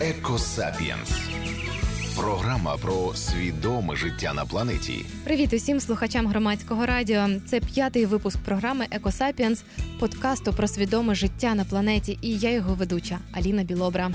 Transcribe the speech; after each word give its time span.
Екосапієнс. 0.00 1.10
Програма 2.16 2.76
про 2.76 3.14
свідоме 3.14 3.96
життя 3.96 4.32
на 4.34 4.44
планеті. 4.44 5.06
Привіт 5.24 5.52
усім 5.52 5.80
слухачам 5.80 6.26
громадського 6.26 6.86
радіо. 6.86 7.28
Це 7.46 7.60
п'ятий 7.60 8.06
випуск 8.06 8.38
програми 8.38 8.86
Екосапієнс, 8.90 9.64
подкасту 10.00 10.52
про 10.52 10.68
свідоме 10.68 11.14
життя 11.14 11.54
на 11.54 11.64
планеті. 11.64 12.18
І 12.22 12.38
я 12.38 12.50
його 12.50 12.74
ведуча 12.74 13.18
Аліна 13.32 13.62
Білобра. 13.62 14.10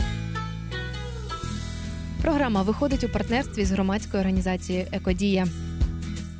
Програма 2.21 2.61
виходить 2.61 3.03
у 3.03 3.09
партнерстві 3.09 3.65
з 3.65 3.71
громадською 3.71 4.21
організацією 4.21 4.87
Екодія. 4.91 5.47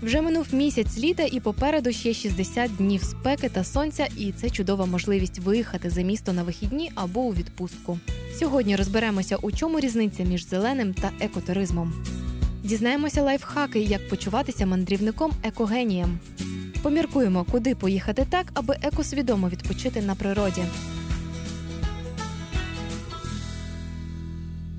Вже 0.01 0.21
минув 0.21 0.47
місяць 0.51 0.97
літа, 0.97 1.23
і 1.23 1.39
попереду 1.39 1.91
ще 1.91 2.13
60 2.13 2.75
днів 2.75 3.03
спеки 3.03 3.49
та 3.49 3.63
сонця, 3.63 4.07
і 4.17 4.31
це 4.31 4.49
чудова 4.49 4.85
можливість 4.85 5.39
виїхати 5.39 5.89
за 5.89 6.01
місто 6.01 6.33
на 6.33 6.43
вихідні 6.43 6.91
або 6.95 7.21
у 7.21 7.33
відпустку. 7.33 7.99
Сьогодні 8.39 8.75
розберемося, 8.75 9.37
у 9.41 9.51
чому 9.51 9.79
різниця 9.79 10.23
між 10.23 10.47
зеленим 10.47 10.93
та 10.93 11.11
екотуризмом. 11.19 11.93
Дізнаємося 12.63 13.21
лайфхаки, 13.21 13.79
як 13.79 14.09
почуватися 14.09 14.65
мандрівником 14.65 15.31
екогенієм. 15.43 16.19
Поміркуємо, 16.81 17.45
куди 17.51 17.75
поїхати 17.75 18.27
так, 18.29 18.45
аби 18.53 18.77
екосвідомо 18.81 19.49
відпочити 19.49 20.01
на 20.01 20.15
природі. 20.15 20.61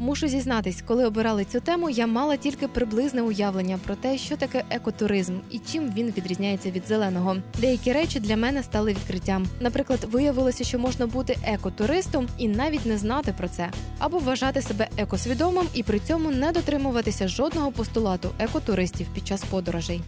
Мушу 0.03 0.29
зізнатись, 0.29 0.83
коли 0.87 1.07
обирали 1.07 1.45
цю 1.45 1.61
тему, 1.61 1.91
я 1.91 2.07
мала 2.07 2.37
тільки 2.37 2.69
приблизне 2.69 3.23
уявлення 3.23 3.79
про 3.87 3.95
те, 3.95 4.19
що 4.19 4.37
таке 4.37 4.65
екотуризм 4.71 5.39
і 5.51 5.59
чим 5.59 5.93
він 5.97 6.07
відрізняється 6.07 6.71
від 6.71 6.87
зеленого. 6.87 7.37
Деякі 7.61 7.93
речі 7.93 8.21
для 8.21 8.37
мене 8.37 8.63
стали 8.63 8.91
відкриттям. 8.91 9.47
Наприклад, 9.61 10.01
виявилося, 10.11 10.65
що 10.65 10.79
можна 10.79 11.07
бути 11.07 11.37
екотуристом 11.47 12.29
і 12.39 12.49
навіть 12.49 12.87
не 12.87 12.99
знати 12.99 13.35
про 13.39 13.49
це, 13.49 13.71
або 13.99 14.19
вважати 14.19 14.63
себе 14.63 14.89
екосвідомим 14.97 15.67
і 15.75 15.83
при 15.83 15.99
цьому 15.99 16.31
не 16.31 16.53
дотримуватися 16.53 17.29
жодного 17.29 17.73
постулату 17.73 18.31
екотуристів 18.39 19.07
під 19.15 19.27
час 19.27 19.45
подорожей. 19.45 20.01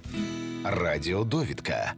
Радіодовідка. 0.65 1.95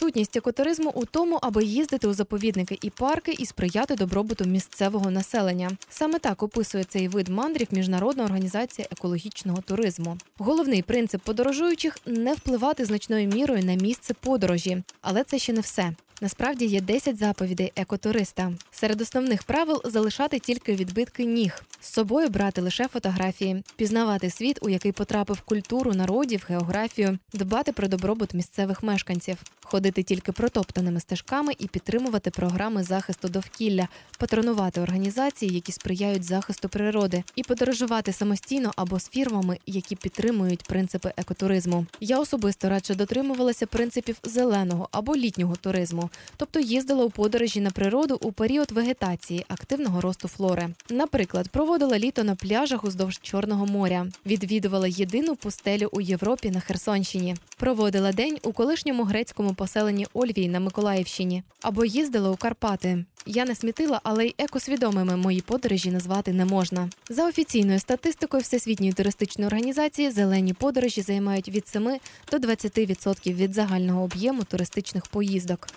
Сутність 0.00 0.36
екотуризму 0.36 0.90
у 0.94 1.04
тому, 1.04 1.38
аби 1.42 1.64
їздити 1.64 2.08
у 2.08 2.12
заповідники 2.12 2.78
і 2.82 2.90
парки 2.90 3.34
і 3.38 3.46
сприяти 3.46 3.94
добробуту 3.94 4.44
місцевого 4.44 5.10
населення. 5.10 5.70
Саме 5.90 6.18
так 6.18 6.42
описує 6.42 6.84
цей 6.84 7.08
вид 7.08 7.28
мандрів 7.28 7.66
Міжнародна 7.70 8.24
організація 8.24 8.88
екологічного 8.90 9.62
туризму. 9.62 10.18
Головний 10.38 10.82
принцип 10.82 11.22
подорожуючих 11.22 11.96
не 12.06 12.34
впливати 12.34 12.84
значною 12.84 13.28
мірою 13.28 13.64
на 13.64 13.74
місце 13.74 14.14
подорожі, 14.14 14.82
але 15.00 15.24
це 15.24 15.38
ще 15.38 15.52
не 15.52 15.60
все. 15.60 15.92
Насправді 16.20 16.66
є 16.66 16.80
10 16.80 17.18
заповідей 17.18 17.72
екотуриста. 17.76 18.52
Серед 18.70 19.00
основних 19.00 19.42
правил 19.42 19.82
залишати 19.84 20.38
тільки 20.38 20.74
відбитки 20.74 21.24
ніг, 21.24 21.64
з 21.80 21.92
собою 21.92 22.28
брати 22.28 22.60
лише 22.60 22.88
фотографії, 22.88 23.62
пізнавати 23.76 24.30
світ, 24.30 24.58
у 24.62 24.68
який 24.68 24.92
потрапив 24.92 25.40
культуру 25.40 25.94
народів, 25.94 26.44
географію, 26.48 27.18
дбати 27.32 27.72
про 27.72 27.88
добробут 27.88 28.34
місцевих 28.34 28.82
мешканців, 28.82 29.36
ходити 29.62 30.02
тільки 30.02 30.32
протоптаними 30.32 31.00
стежками 31.00 31.52
і 31.58 31.66
підтримувати 31.66 32.30
програми 32.30 32.82
захисту 32.82 33.28
довкілля, 33.28 33.88
патронувати 34.18 34.80
організації, 34.80 35.54
які 35.54 35.72
сприяють 35.72 36.24
захисту 36.24 36.68
природи, 36.68 37.24
і 37.36 37.42
подорожувати 37.42 38.12
самостійно 38.12 38.72
або 38.76 39.00
з 39.00 39.08
фірмами, 39.08 39.58
які 39.66 39.96
підтримують 39.96 40.62
принципи 40.62 41.12
екотуризму. 41.16 41.86
Я 42.00 42.18
особисто 42.18 42.68
радше 42.68 42.94
дотримувалася 42.94 43.66
принципів 43.66 44.16
зеленого 44.22 44.88
або 44.92 45.16
літнього 45.16 45.56
туризму 45.56 46.07
тобто 46.36 46.60
їздила 46.60 47.04
у 47.04 47.10
подорожі 47.10 47.60
на 47.60 47.70
природу 47.70 48.18
у 48.20 48.32
період 48.32 48.72
вегетації, 48.72 49.44
активного 49.48 50.00
росту 50.00 50.28
флори. 50.28 50.68
Наприклад, 50.90 51.48
проводила 51.48 51.98
літо 51.98 52.24
на 52.24 52.34
пляжах 52.34 52.84
уздовж 52.84 53.18
Чорного 53.22 53.66
моря, 53.66 54.06
відвідувала 54.26 54.88
єдину 54.88 55.36
пустелю 55.36 55.88
у 55.92 56.00
Європі 56.00 56.50
на 56.50 56.60
Херсонщині, 56.60 57.36
проводила 57.56 58.12
день 58.12 58.38
у 58.42 58.52
колишньому 58.52 59.04
грецькому 59.04 59.54
поселенні 59.54 60.06
Ольвій 60.12 60.48
на 60.48 60.60
Миколаївщині 60.60 61.42
або 61.62 61.84
їздила 61.84 62.30
у 62.30 62.36
Карпати. 62.36 63.04
Я 63.26 63.44
не 63.44 63.54
смітила, 63.54 64.00
але 64.04 64.26
й 64.26 64.34
екосвідомими 64.38 65.16
мої 65.16 65.40
подорожі 65.40 65.90
назвати 65.90 66.32
не 66.32 66.44
можна. 66.44 66.90
За 67.08 67.28
офіційною 67.28 67.80
статистикою 67.80 68.42
Всесвітньої 68.42 68.92
туристичної 68.92 69.46
організації 69.46 70.10
зелені 70.10 70.52
подорожі 70.52 71.02
займають 71.02 71.48
від 71.48 71.68
7 71.68 71.98
до 72.30 72.36
20% 72.36 73.34
від 73.34 73.54
загального 73.54 74.02
об'єму 74.02 74.44
туристичних 74.44 75.06
поїздок. 75.06 75.68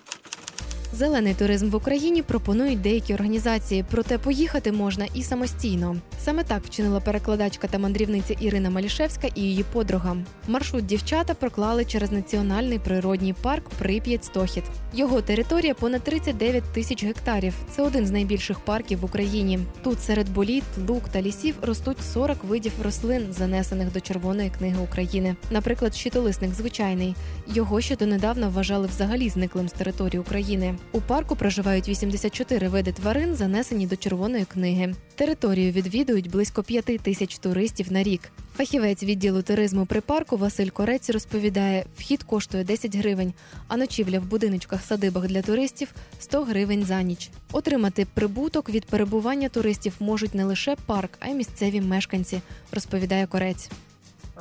Зелений 0.94 1.34
туризм 1.34 1.70
в 1.70 1.76
Україні 1.76 2.22
пропонують 2.22 2.82
деякі 2.82 3.14
організації, 3.14 3.86
проте 3.92 4.18
поїхати 4.18 4.72
можна 4.72 5.06
і 5.14 5.24
самостійно. 5.24 5.96
Саме 6.20 6.44
так 6.44 6.64
вчинила 6.66 7.00
перекладачка 7.00 7.68
та 7.68 7.80
мандрівниця 7.80 8.34
Ірина 8.34 8.70
Малішевська 8.70 9.28
і 9.36 9.42
її 9.42 9.64
подруга. 9.64 10.18
Маршрут 10.48 10.86
дівчата 10.86 11.34
проклали 11.34 11.86
через 11.86 12.12
національний 12.12 12.80
природній 12.80 13.34
парк 13.34 13.70
Прип'ять 13.70 14.26
Стохід. 14.26 14.64
Його 14.94 15.22
територія 15.22 15.74
понад 15.74 16.02
39 16.02 16.64
тисяч 16.64 17.04
гектарів. 17.04 17.54
Це 17.70 17.82
один 17.82 18.08
з 18.08 18.12
найбільших 18.12 18.60
парків 18.60 19.00
в 19.00 19.06
Україні. 19.06 19.60
Тут 19.84 20.02
серед 20.02 20.30
боліт, 20.30 20.64
лук 20.88 21.10
та 21.10 21.22
лісів 21.22 21.56
ростуть 21.62 21.98
40 22.14 22.44
видів 22.44 22.74
рослин, 22.84 23.28
занесених 23.30 23.92
до 23.92 24.00
Червоної 24.00 24.50
книги 24.50 24.84
України. 24.84 25.36
Наприклад, 25.52 25.96
щитолисник 25.96 26.54
звичайний. 26.54 27.16
Його 27.48 27.82
ще 27.82 27.96
донедавна 27.96 28.48
вважали 28.48 28.88
взагалі 28.88 29.30
зниклим 29.30 29.70
з 29.70 29.72
території 29.72 30.20
України. 30.20 30.76
У 30.92 31.02
парку 31.02 31.36
проживають 31.36 31.90
84 31.90 32.68
види 32.68 32.92
тварин, 32.92 33.36
занесені 33.36 33.88
до 33.88 33.96
червоної 33.96 34.46
книги. 34.46 34.96
Територію 35.16 35.72
відвідують 35.72 36.30
близько 36.30 36.64
5 36.64 36.86
тисяч 36.86 37.38
туристів 37.38 37.92
на 37.92 38.04
рік. 38.04 38.32
Фахівець 38.56 39.04
відділу 39.04 39.42
туризму 39.42 39.86
при 39.86 40.02
парку 40.02 40.38
Василь 40.38 40.70
Корець 40.70 41.10
розповідає, 41.10 41.86
вхід 41.98 42.24
коштує 42.24 42.64
10 42.64 42.96
гривень, 42.96 43.34
а 43.68 43.78
ночівля 43.78 44.20
в 44.20 44.26
будиночках 44.26 44.84
садибах 44.84 45.28
для 45.28 45.42
туристів 45.42 45.94
100 46.20 46.44
гривень 46.44 46.84
за 46.84 47.02
ніч. 47.02 47.30
Отримати 47.52 48.08
прибуток 48.14 48.70
від 48.70 48.86
перебування 48.86 49.50
туристів 49.50 49.94
можуть 50.00 50.36
не 50.36 50.44
лише 50.44 50.76
парк, 50.86 51.12
а 51.20 51.28
й 51.28 51.34
місцеві 51.34 51.82
мешканці, 51.82 52.42
розповідає 52.72 53.28
Корець. 53.28 53.70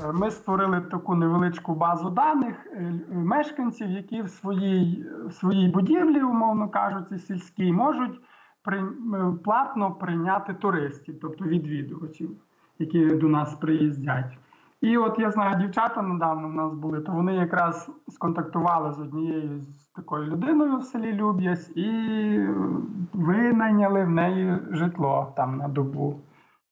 Е, 0.04 0.12
ми 0.12 0.30
створили 0.30 0.80
таку 0.80 1.14
невеличку 1.14 1.74
базу 1.74 2.10
даних 2.10 2.66
е, 2.66 2.92
мешканців, 3.12 3.90
які 3.90 4.22
в 4.22 4.28
своїй 4.28 5.06
в 5.26 5.32
своїй 5.32 5.68
будівлі, 5.68 6.22
умовно 6.22 6.68
кажучи, 6.68 7.18
сільській, 7.18 7.72
можуть 7.72 8.20
при, 8.62 8.78
е, 8.78 8.84
платно 9.44 9.94
прийняти 9.94 10.54
туристів, 10.54 11.18
тобто 11.22 11.44
відвідувачів, 11.44 12.30
які 12.78 13.06
до 13.06 13.28
нас 13.28 13.54
приїздять. 13.54 14.38
І 14.80 14.96
от 14.96 15.18
я 15.18 15.30
знаю, 15.30 15.58
дівчата 15.58 16.02
недавно 16.02 16.48
в 16.48 16.52
нас 16.52 16.74
були, 16.74 17.00
то 17.00 17.12
вони 17.12 17.34
якраз 17.34 17.90
сконтактували 18.08 18.92
з 18.92 18.98
однією 19.00 19.60
з 19.60 19.86
такою 19.86 20.24
людиною 20.24 20.76
в 20.76 20.82
селі 20.82 21.12
Люб'ясь 21.12 21.76
і 21.76 21.88
винайняли 23.12 24.04
в 24.04 24.10
неї 24.10 24.58
житло 24.70 25.32
там 25.36 25.56
на 25.56 25.68
добу. 25.68 26.20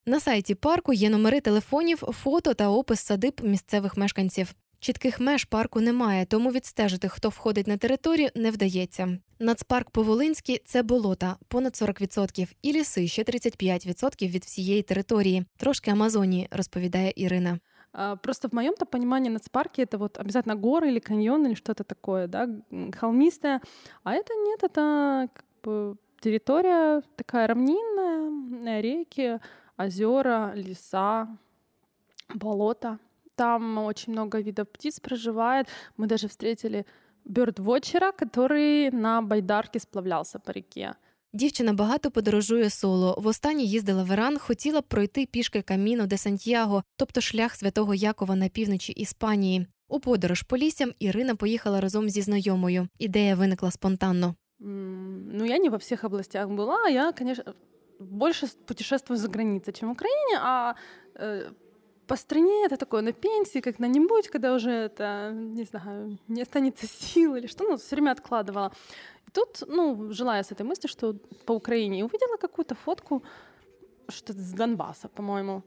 На 0.07 0.19
сайті 0.19 0.55
парку 0.55 0.93
є 0.93 1.09
номери 1.09 1.41
телефонів, 1.41 1.97
фото 1.97 2.53
та 2.53 2.69
опис 2.69 2.99
садиб 2.99 3.41
місцевих 3.43 3.97
мешканців. 3.97 4.53
Чітких 4.79 5.19
меж 5.19 5.45
парку 5.45 5.81
немає, 5.81 6.25
тому 6.25 6.51
відстежити, 6.51 7.07
хто 7.07 7.29
входить 7.29 7.67
на 7.67 7.77
територію, 7.77 8.29
не 8.35 8.51
вдається. 8.51 9.17
Нацпарк 9.39 9.89
Поволинський 9.89 10.61
це 10.65 10.83
болота, 10.83 11.35
понад 11.47 11.73
40%, 11.73 12.55
і 12.61 12.73
ліси 12.73 13.07
ще 13.07 13.23
35% 13.23 14.29
від 14.29 14.43
всієї 14.43 14.81
території. 14.81 15.45
Трошки 15.57 15.91
Амазонії, 15.91 16.47
розповідає 16.51 17.13
Ірина. 17.15 17.59
Просто 18.23 18.47
в 18.47 18.55
моем-то 18.55 18.85
понимании 18.85 19.29
нацпарки 19.29 19.83
это 19.83 19.97
вот 19.97 20.17
обязательно 20.17 20.55
горы 20.55 20.87
или 20.89 20.99
каньон 20.99 21.45
или 21.45 21.55
что-то 21.55 21.83
такое, 21.83 22.27
да, 22.27 22.49
холмистое. 22.99 23.61
А 24.03 24.13
это 24.13 24.33
нет, 24.33 24.63
это 24.63 25.29
как 25.33 25.45
бы 25.63 25.95
территория 26.19 27.01
такая 27.15 27.47
равнинная, 27.47 28.81
реки, 28.81 29.39
озера, 29.77 30.53
леса, 30.55 31.27
болота. 32.33 32.99
Там 33.35 33.77
очень 33.77 34.13
много 34.13 34.39
видов 34.39 34.67
птиц 34.69 34.99
проживает. 34.99 35.67
Мы 35.97 36.07
даже 36.07 36.27
встретили 36.27 36.85
бёрдвотчера, 37.25 38.11
который 38.11 38.91
на 38.91 39.21
байдарке 39.21 39.79
сплавлявся 39.79 40.39
по 40.39 40.51
реке. 40.51 40.95
Дівчина 41.35 41.73
багато 41.73 42.11
подорожує 42.11 42.69
соло. 42.69 43.15
Востаннє 43.17 43.63
їздила 43.63 44.03
в 44.03 44.11
Іран, 44.11 44.37
хотіла 44.37 44.81
б 44.81 44.83
пройти 44.83 45.25
пішки 45.25 45.61
каміно 45.61 46.07
де 46.07 46.17
Сантьяго, 46.17 46.83
тобто 46.95 47.21
шлях 47.21 47.55
святого 47.55 47.95
Якова 47.95 48.35
на 48.35 48.49
півночі 48.49 48.91
Іспанії. 48.93 49.67
У 49.87 49.99
подорож 49.99 50.41
по 50.41 50.57
лісям 50.57 50.91
Ірина 50.99 51.35
поїхала 51.35 51.81
разом 51.81 52.09
зі 52.09 52.21
знайомою. 52.21 52.87
Ідея 52.99 53.35
виникла 53.35 53.71
спонтанно. 53.71 54.35
Mm, 54.59 55.31
ну, 55.33 55.45
я 55.45 55.59
не 55.59 55.69
во 55.69 55.77
всіх 55.77 56.03
областях 56.03 56.49
була. 56.49 56.89
Я, 56.89 57.11
конечно, 57.11 57.43
Больше 57.98 58.46
путешествую 58.66 59.16
за 59.16 59.28
границей, 59.28 59.72
чем 59.72 59.88
в 59.88 59.92
Украине, 59.92 60.38
а 60.40 60.74
э, 61.14 61.50
по 62.06 62.16
стране 62.16 62.64
это 62.64 62.76
такое 62.76 63.02
на 63.02 63.12
пенсии, 63.12 63.60
как 63.60 63.78
на-нибудь, 63.78 64.28
когда 64.28 64.54
уже 64.54 64.70
это, 64.70 65.32
не 65.34 65.64
знаю, 65.64 66.18
не 66.28 66.42
останется 66.42 66.86
сил 66.86 67.36
или 67.36 67.46
что, 67.46 67.64
ну, 67.64 67.76
все 67.76 67.96
время 67.96 68.12
откладывала. 68.12 68.72
И 69.26 69.30
тут, 69.30 69.62
ну, 69.66 70.12
жила 70.12 70.36
я 70.36 70.42
с 70.42 70.52
этой 70.52 70.62
мыслью, 70.62 70.88
что 70.88 71.14
по 71.44 71.52
Украине, 71.52 72.00
и 72.00 72.02
увидела 72.02 72.36
какую-то 72.36 72.74
фотку 72.74 73.22
что-то 74.08 74.40
с 74.40 74.52
Донбасса, 74.52 75.08
по-моему. 75.08 75.62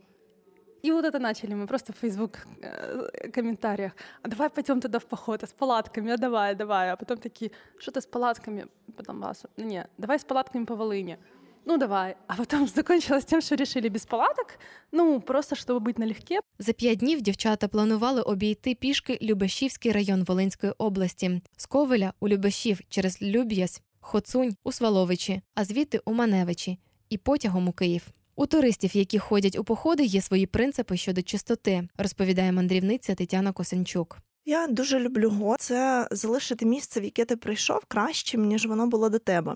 И 0.82 0.92
вот 0.92 1.06
это 1.06 1.20
начали 1.20 1.54
мы 1.54 1.68
просто 1.68 1.94
в 1.94 1.98
Facebook 1.98 2.40
э, 2.62 3.30
комментариях. 3.32 3.92
А 4.24 4.28
давай 4.28 4.50
пойдем 4.50 4.82
туда 4.82 4.98
в 4.98 5.06
поход, 5.06 5.44
а 5.44 5.48
с 5.48 5.54
палатками, 5.54 6.12
а 6.12 6.18
давай, 6.18 6.56
давай. 6.56 6.92
А 6.92 6.96
потом 6.96 7.18
такие, 7.18 7.52
что 7.78 7.92
ты 7.92 8.02
с 8.02 8.08
палатками 8.08 8.68
по 8.98 9.04
Донбассу? 9.04 9.48
Ну, 9.58 9.66
нет, 9.66 9.90
давай 9.98 10.18
с 10.18 10.24
палатками 10.24 10.66
по 10.66 10.76
Волыне. 10.76 11.20
Ну 11.66 11.78
давай. 11.78 12.16
А 12.28 12.36
потом 12.36 12.68
закончилось 12.76 13.26
тем, 13.26 13.42
що 13.42 13.56
решили 13.56 13.90
без 13.90 14.06
палаток, 14.06 14.48
ну 14.92 15.22
просто 15.22 15.56
щоб 15.56 15.84
бути 15.84 16.02
налегке. 16.02 16.40
За 16.60 16.74
п'ять 16.74 16.98
днів 16.98 17.22
дівчата 17.22 17.68
планували 17.68 18.22
обійти 18.22 18.76
пішки 18.76 19.20
Любешівський 19.22 19.92
район 19.92 20.24
Волинської 20.24 20.74
області 20.78 21.42
з 21.58 21.66
Ковеля 21.66 22.14
у 22.20 22.28
Любешів 22.28 22.80
через 22.90 23.22
Люб'язь, 23.22 23.82
Хоцунь 24.00 24.56
у 24.64 24.72
Сваловичі, 24.72 25.42
а 25.56 25.66
звідти 25.66 26.02
у 26.06 26.14
Маневичі 26.14 26.80
і 27.10 27.18
потягом 27.18 27.68
у 27.68 27.72
Київ. 27.72 28.08
У 28.36 28.46
туристів, 28.46 28.96
які 28.98 29.20
ходять 29.20 29.58
у 29.58 29.64
походи, 29.64 30.04
є 30.04 30.22
свої 30.22 30.46
принципи 30.46 30.98
щодо 30.98 31.22
чистоти, 31.22 31.88
розповідає 31.98 32.52
мандрівниця 32.52 33.16
Тетяна 33.16 33.52
Косенчук. 33.52 34.18
Я 34.46 34.68
дуже 34.68 35.00
люблю 35.00 35.30
го. 35.30 35.56
Це 35.60 36.08
залишити 36.12 36.66
місце, 36.66 37.00
в 37.00 37.04
яке 37.04 37.26
ти 37.26 37.36
прийшов, 37.36 37.86
кращим, 37.88 38.46
ніж 38.46 38.66
воно 38.66 38.88
було 38.88 39.10
до 39.10 39.20
тебе. 39.20 39.56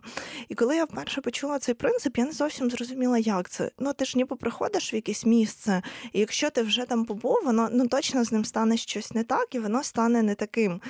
І 0.50 0.56
коли 0.56 0.76
я 0.76 0.84
вперше 0.84 1.22
почула 1.22 1.60
цей 1.60 1.76
принцип, 1.76 2.18
я 2.18 2.26
не 2.26 2.32
зовсім 2.32 2.72
зрозуміла, 2.72 3.18
як 3.18 3.50
це. 3.50 3.72
Ну 3.80 3.94
ти 3.94 4.06
ж 4.06 4.18
ніби 4.18 4.36
приходиш 4.36 4.94
в 4.94 4.96
якесь 4.96 5.26
місце, 5.26 5.82
і 6.14 6.20
якщо 6.20 6.50
ти 6.50 6.62
вже 6.62 6.86
там 6.86 7.06
побув, 7.06 7.38
воно 7.46 7.70
ну 7.72 7.88
точно 7.88 8.24
з 8.24 8.32
ним 8.32 8.46
стане 8.46 8.78
щось 8.78 9.14
не 9.14 9.24
так, 9.24 9.56
і 9.56 9.60
воно 9.60 9.84
стане 9.84 10.22
не 10.24 10.36
таким, 10.36 10.82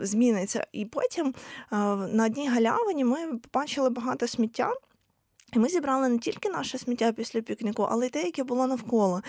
зміниться. 0.00 0.66
І 0.72 0.84
потім 0.84 1.34
на 2.12 2.24
одній 2.26 2.48
галявині 2.48 3.04
ми 3.04 3.38
побачили 3.38 3.90
багато 3.90 4.26
сміття. 4.26 4.72
І 5.52 5.58
ми 5.58 5.68
зібрали 5.68 6.08
не 6.08 6.18
тільки 6.18 6.48
наше 6.48 6.78
сміття 6.78 7.12
після 7.12 7.40
пікніку, 7.40 7.82
але 7.90 8.06
й 8.06 8.10
те, 8.10 8.22
яке 8.22 8.44
було 8.44 8.66
навколо. 8.66 9.22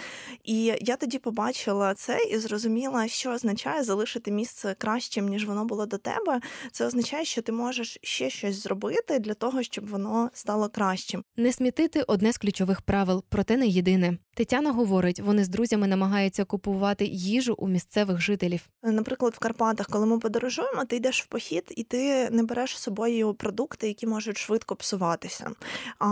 І 0.44 0.74
я 0.82 0.96
тоді 0.96 1.18
побачила 1.18 1.94
це 1.94 2.20
і 2.32 2.38
зрозуміла, 2.38 3.08
що 3.08 3.32
означає 3.32 3.84
залишити 3.84 4.32
місце 4.32 4.76
кращим, 4.78 5.28
ніж 5.28 5.46
воно 5.46 5.66
було 5.66 5.86
до 5.86 5.98
тебе. 5.98 6.42
Це 6.72 6.86
означає, 6.86 7.26
що 7.26 7.42
ти 7.42 7.52
можеш 7.52 7.98
ще 8.02 8.30
щось 8.30 8.64
зробити 8.64 9.20
для 9.20 9.34
того, 9.34 9.64
щоб 9.64 9.88
воно 9.88 10.30
стало 10.34 10.70
кращим. 10.70 11.24
Не 11.38 11.54
смітити 11.54 12.02
одне 12.02 12.34
з 12.34 12.38
ключових 12.38 12.82
правил, 12.82 13.24
проте 13.30 13.58
не 13.58 13.68
єдине. 13.68 14.18
Тетяна 14.34 14.72
говорить, 14.72 15.20
вони 15.20 15.44
з 15.44 15.50
друзями 15.50 15.88
намагаються 15.88 16.46
купувати 16.46 17.06
їжу 17.06 17.56
у 17.58 17.68
місцевих 17.68 18.22
жителів. 18.22 18.70
Наприклад, 18.84 19.34
в 19.34 19.40
Карпатах, 19.40 19.88
коли 19.88 20.06
ми 20.06 20.20
подорожуємо, 20.20 20.86
ти 20.86 20.96
йдеш 20.96 21.24
в 21.24 21.28
похід 21.28 21.64
і 21.70 21.84
ти 21.84 22.30
не 22.30 22.44
береш 22.44 22.78
з 22.78 22.82
собою 22.82 23.34
продукти, 23.34 23.88
які 23.88 24.08
можуть 24.08 24.38
швидко 24.38 24.76
псуватися 24.76 25.52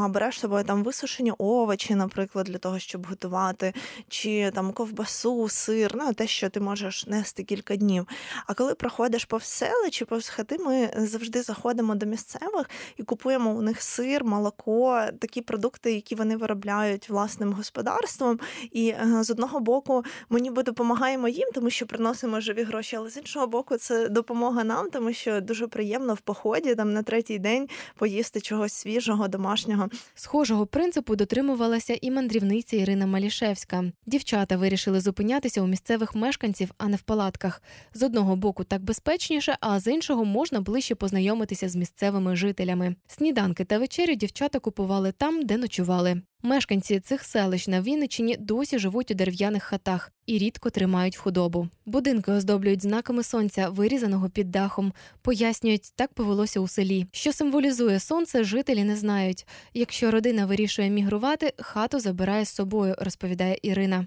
береш 0.10 0.36
з 0.36 0.40
собою 0.40 0.64
там 0.64 0.84
висушені 0.84 1.32
овочі, 1.38 1.96
наприклад, 1.96 2.46
для 2.46 2.58
того, 2.58 2.80
щоб 2.80 3.08
готувати, 3.08 3.74
чи 4.10 4.52
там 4.52 4.72
ковбасу, 4.72 5.50
сир, 5.50 5.92
ну 5.96 6.14
те, 6.14 6.28
що 6.28 6.50
ти 6.50 6.60
можеш 6.60 7.08
нести 7.08 7.44
кілька 7.44 7.76
днів. 7.76 8.08
А 8.48 8.54
коли 8.54 8.76
проходиш 8.76 9.26
повз 9.26 9.46
сели 9.46 9.90
чи 9.90 10.06
повз 10.06 10.30
хати, 10.30 10.58
ми 10.58 10.90
завжди 10.98 11.42
заходимо 11.42 11.96
до 11.96 12.06
місцевих 12.06 12.70
і 12.98 13.04
купуємо 13.04 13.52
у 13.52 13.62
них 13.62 13.82
сир, 13.82 14.26
молоко, 14.26 15.04
такі 15.20 15.42
продукти, 15.42 15.94
які 15.94 16.16
вони 16.16 16.38
виробляють 16.38 17.10
власним 17.10 17.54
господарством. 17.54 18.40
І 18.72 18.90
е, 18.90 19.24
з 19.24 19.30
одного 19.30 19.60
боку 19.60 20.04
ми 20.30 20.40
ніби 20.40 20.64
допомагаємо 20.64 21.28
їм, 21.28 21.50
тому 21.54 21.70
що 21.70 21.86
приносимо 21.86 22.40
живі 22.42 22.64
гроші, 22.64 22.96
але 22.96 23.10
з 23.10 23.18
іншого 23.18 23.48
боку, 23.48 23.78
це 23.78 24.10
допомога 24.10 24.64
нам, 24.64 24.90
тому 24.90 25.14
що 25.14 25.42
дуже 25.42 25.68
приємно 25.68 26.14
в 26.14 26.22
поході 26.22 26.76
там 26.76 26.94
на 26.94 27.04
третій 27.04 27.40
день 27.40 27.70
поїсти 27.96 28.42
чогось 28.42 28.74
свіжого, 28.74 29.28
домашнього. 29.28 29.87
Схожого 30.16 30.66
принципу 30.66 31.16
дотримувалася 31.16 31.98
і 32.02 32.12
мандрівниця 32.12 32.78
Ірина 32.78 33.06
Малішевська. 33.06 33.84
Дівчата 34.06 34.58
вирішили 34.58 35.02
зупинятися 35.02 35.62
у 35.62 35.68
місцевих 35.68 36.16
мешканців, 36.16 36.72
а 36.78 36.88
не 36.88 36.96
в 36.96 37.02
палатках. 37.02 37.62
З 37.94 38.04
одного 38.04 38.36
боку 38.36 38.64
так 38.64 38.84
безпечніше, 38.84 39.58
а 39.62 39.80
з 39.80 39.92
іншого 39.92 40.26
можна 40.26 40.62
ближче 40.62 40.96
познайомитися 40.96 41.70
з 41.70 41.76
місцевими 41.76 42.36
жителями. 42.36 42.96
Сніданки 43.08 43.66
та 43.66 43.78
вечерю 43.78 44.16
дівчата 44.16 44.60
купували 44.60 45.12
там, 45.12 45.42
де 45.46 45.58
ночували. 45.58 46.22
Мешканці 46.43 47.01
цих 47.01 47.25
селищ 47.25 47.69
на 47.69 47.81
Вінниччині 47.81 48.37
досі 48.37 48.79
живуть 48.79 49.11
у 49.11 49.15
дерев'яних 49.15 49.63
хатах 49.63 50.13
і 50.27 50.39
рідко 50.39 50.71
тримають 50.71 51.17
худобу. 51.17 51.69
Будинки 51.87 52.33
оздоблюють 52.33 52.83
знаками 52.83 53.23
сонця, 53.23 53.69
вирізаного 53.69 54.31
під 54.31 54.51
дахом. 54.51 54.93
Пояснюють, 55.23 55.93
так 55.97 56.15
повелося 56.15 56.61
у 56.61 56.69
селі. 56.69 57.07
Що 57.13 57.33
символізує 57.33 58.01
сонце, 58.01 58.45
жителі 58.45 58.85
не 58.85 58.97
знають. 58.97 59.47
Якщо 59.75 60.11
родина 60.11 60.47
вирішує 60.47 60.91
мігрувати, 60.91 61.53
хату 61.59 61.99
забирає 61.99 62.45
з 62.45 62.55
собою, 62.55 62.95
розповідає 62.99 63.59
Ірина. 63.63 64.07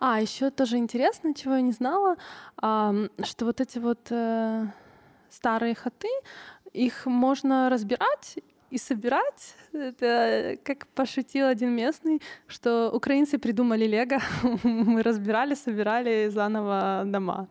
А, 0.00 0.22
еще 0.22 0.50
тоже 0.50 0.78
интересно, 0.78 1.34
чего 1.34 1.56
я 1.56 1.60
не 1.60 1.72
знала, 1.72 2.16
а, 2.56 2.94
что 3.24 3.44
вот 3.44 3.60
эти 3.60 3.78
вот 3.78 4.10
э, 4.10 4.66
старые 5.28 5.74
хаты, 5.74 6.08
их 6.72 7.06
можно 7.06 7.68
разбирать 7.68 8.38
и 8.70 8.78
собирать. 8.78 9.54
Это 9.72 10.58
как 10.64 10.86
пошутил 10.88 11.46
один 11.46 11.70
местный, 11.70 12.20
что 12.46 12.90
украинцы 12.92 13.38
придумали 13.38 13.86
лего, 13.86 14.20
мы 14.62 15.02
разбирали, 15.02 15.54
собирали 15.54 16.28
заново 16.28 17.04
дома. 17.06 17.48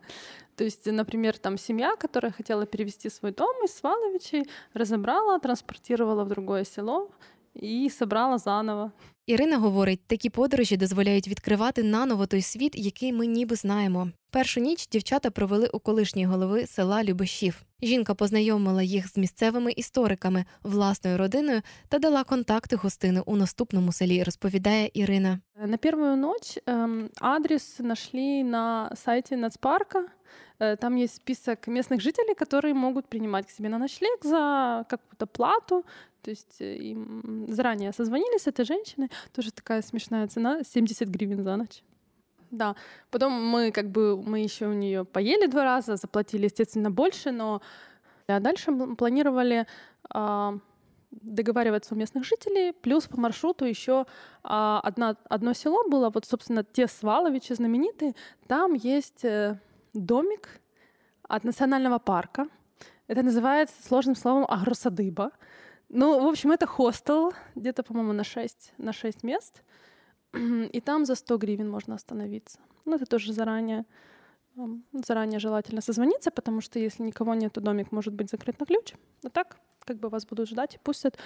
То 0.56 0.64
есть, 0.64 0.86
например, 0.86 1.36
там 1.36 1.58
семья, 1.58 1.96
которая 1.96 2.32
хотела 2.32 2.64
перевести 2.66 3.10
свой 3.10 3.32
дом 3.32 3.64
из 3.64 3.74
Сваловичей, 3.74 4.48
разобрала, 4.72 5.38
транспортировала 5.38 6.24
в 6.24 6.28
другое 6.28 6.64
село 6.64 7.10
і 7.54 7.90
собрала 7.90 8.38
заново. 8.38 8.90
Ірина 9.26 9.58
говорить, 9.58 10.00
такі 10.06 10.30
подорожі 10.30 10.76
дозволяють 10.76 11.28
відкривати 11.28 11.82
наново 11.82 12.26
той 12.26 12.42
світ, 12.42 12.72
який 12.76 13.12
ми 13.12 13.26
ніби 13.26 13.56
знаємо. 13.56 14.08
Першу 14.30 14.60
ніч 14.60 14.88
дівчата 14.88 15.30
провели 15.30 15.68
у 15.72 15.78
колишній 15.78 16.26
голови 16.26 16.66
села 16.66 17.04
Любешів. 17.04 17.62
Жінка 17.82 18.14
познайомила 18.14 18.82
їх 18.82 19.08
з 19.08 19.16
місцевими 19.16 19.72
істориками, 19.72 20.44
власною 20.62 21.18
родиною 21.18 21.62
та 21.88 21.98
дала 21.98 22.24
контакти 22.24 22.76
гостини 22.76 23.22
у 23.26 23.36
наступному 23.36 23.92
селі, 23.92 24.22
розповідає 24.22 24.90
Ірина. 24.94 25.40
На 25.66 25.76
першу 25.76 26.16
ніч 26.16 26.58
ем, 26.66 27.08
адрес 27.20 27.76
знайшли 27.76 28.44
на 28.44 28.96
сайті 28.96 29.36
Нацпарка. 29.36 30.04
Э, 30.58 30.76
там 30.76 30.96
есть 30.96 31.16
список 31.16 31.66
местных 31.66 32.00
жителей, 32.00 32.34
которые 32.34 32.74
могут 32.74 33.08
принимать 33.08 33.46
к 33.46 33.50
себе 33.50 33.68
на 33.68 33.78
ночлег 33.78 34.18
за 34.22 34.84
какую-то 34.88 35.26
плату. 35.26 35.84
То 36.21 36.29
есть 36.29 36.61
э, 36.61 36.75
им 36.75 37.45
заранее 37.47 37.91
созвонились 37.91 38.43
с 38.43 38.47
этой 38.47 38.65
женщиной. 38.65 39.09
Тоже 39.33 39.51
такая 39.51 39.81
смешная 39.81 40.27
цена, 40.27 40.63
70 40.63 41.07
гривен 41.07 41.43
за 41.43 41.55
ночь. 41.55 41.83
Да. 42.51 42.75
Потом 43.09 43.31
мы 43.33 43.71
как 43.71 43.89
бы 43.89 44.21
мы 44.21 44.39
еще 44.39 44.67
у 44.67 44.73
нее 44.73 45.05
поели 45.05 45.47
два 45.47 45.63
раза, 45.63 45.95
заплатили, 45.95 46.45
естественно, 46.45 46.91
больше, 46.91 47.31
но 47.31 47.61
а 48.27 48.39
дальше 48.39 48.71
планировали 48.95 49.67
а, 50.09 50.57
договариваться 51.11 51.93
у 51.93 51.97
местных 51.97 52.23
жителей, 52.23 52.73
плюс 52.73 53.07
по 53.07 53.19
маршруту 53.19 53.65
еще 53.65 54.05
а, 54.43 54.79
одна, 54.83 55.17
одно 55.29 55.53
село 55.53 55.87
было, 55.89 56.09
вот, 56.09 56.25
собственно, 56.25 56.63
те 56.63 56.87
Сваловичи 56.87 57.53
знаменитые, 57.53 58.15
там 58.47 58.73
есть 58.73 59.25
э, 59.25 59.59
домик 59.93 60.61
от 61.23 61.43
национального 61.43 61.99
парка. 61.99 62.47
Это 63.07 63.23
называется 63.23 63.75
сложным 63.85 64.15
словом 64.15 64.45
агросадыба. 64.47 65.31
Ну, 65.90 66.24
в 66.24 66.26
общем, 66.26 66.50
это 66.50 66.66
хостел, 66.66 67.32
где-то, 67.54 67.82
по-моему, 67.82 68.12
на 68.12 68.24
6, 68.24 68.72
на 68.78 68.92
6 68.92 69.22
мест. 69.22 69.62
И 70.34 70.80
там 70.80 71.04
за 71.04 71.14
100 71.14 71.38
гривен 71.38 71.70
можно 71.70 71.94
остановиться. 71.94 72.58
Ну, 72.84 72.96
это 72.96 73.06
тоже 73.06 73.32
заранее, 73.32 73.84
заранее 74.92 75.38
желательно 75.38 75.80
созвониться, 75.80 76.30
потому 76.30 76.60
что 76.60 76.78
если 76.78 77.02
никого 77.04 77.34
нет, 77.34 77.52
то 77.52 77.60
домик 77.60 77.92
может 77.92 78.12
быть 78.14 78.30
закрыт 78.30 78.58
на 78.60 78.66
ключ. 78.66 78.94
А 79.24 79.30
так, 79.30 79.56
как 79.84 79.98
бы 79.98 80.08
вас 80.08 80.26
будут 80.26 80.48
ждать 80.48 80.74
и 80.74 80.78
пустят. 80.78 81.16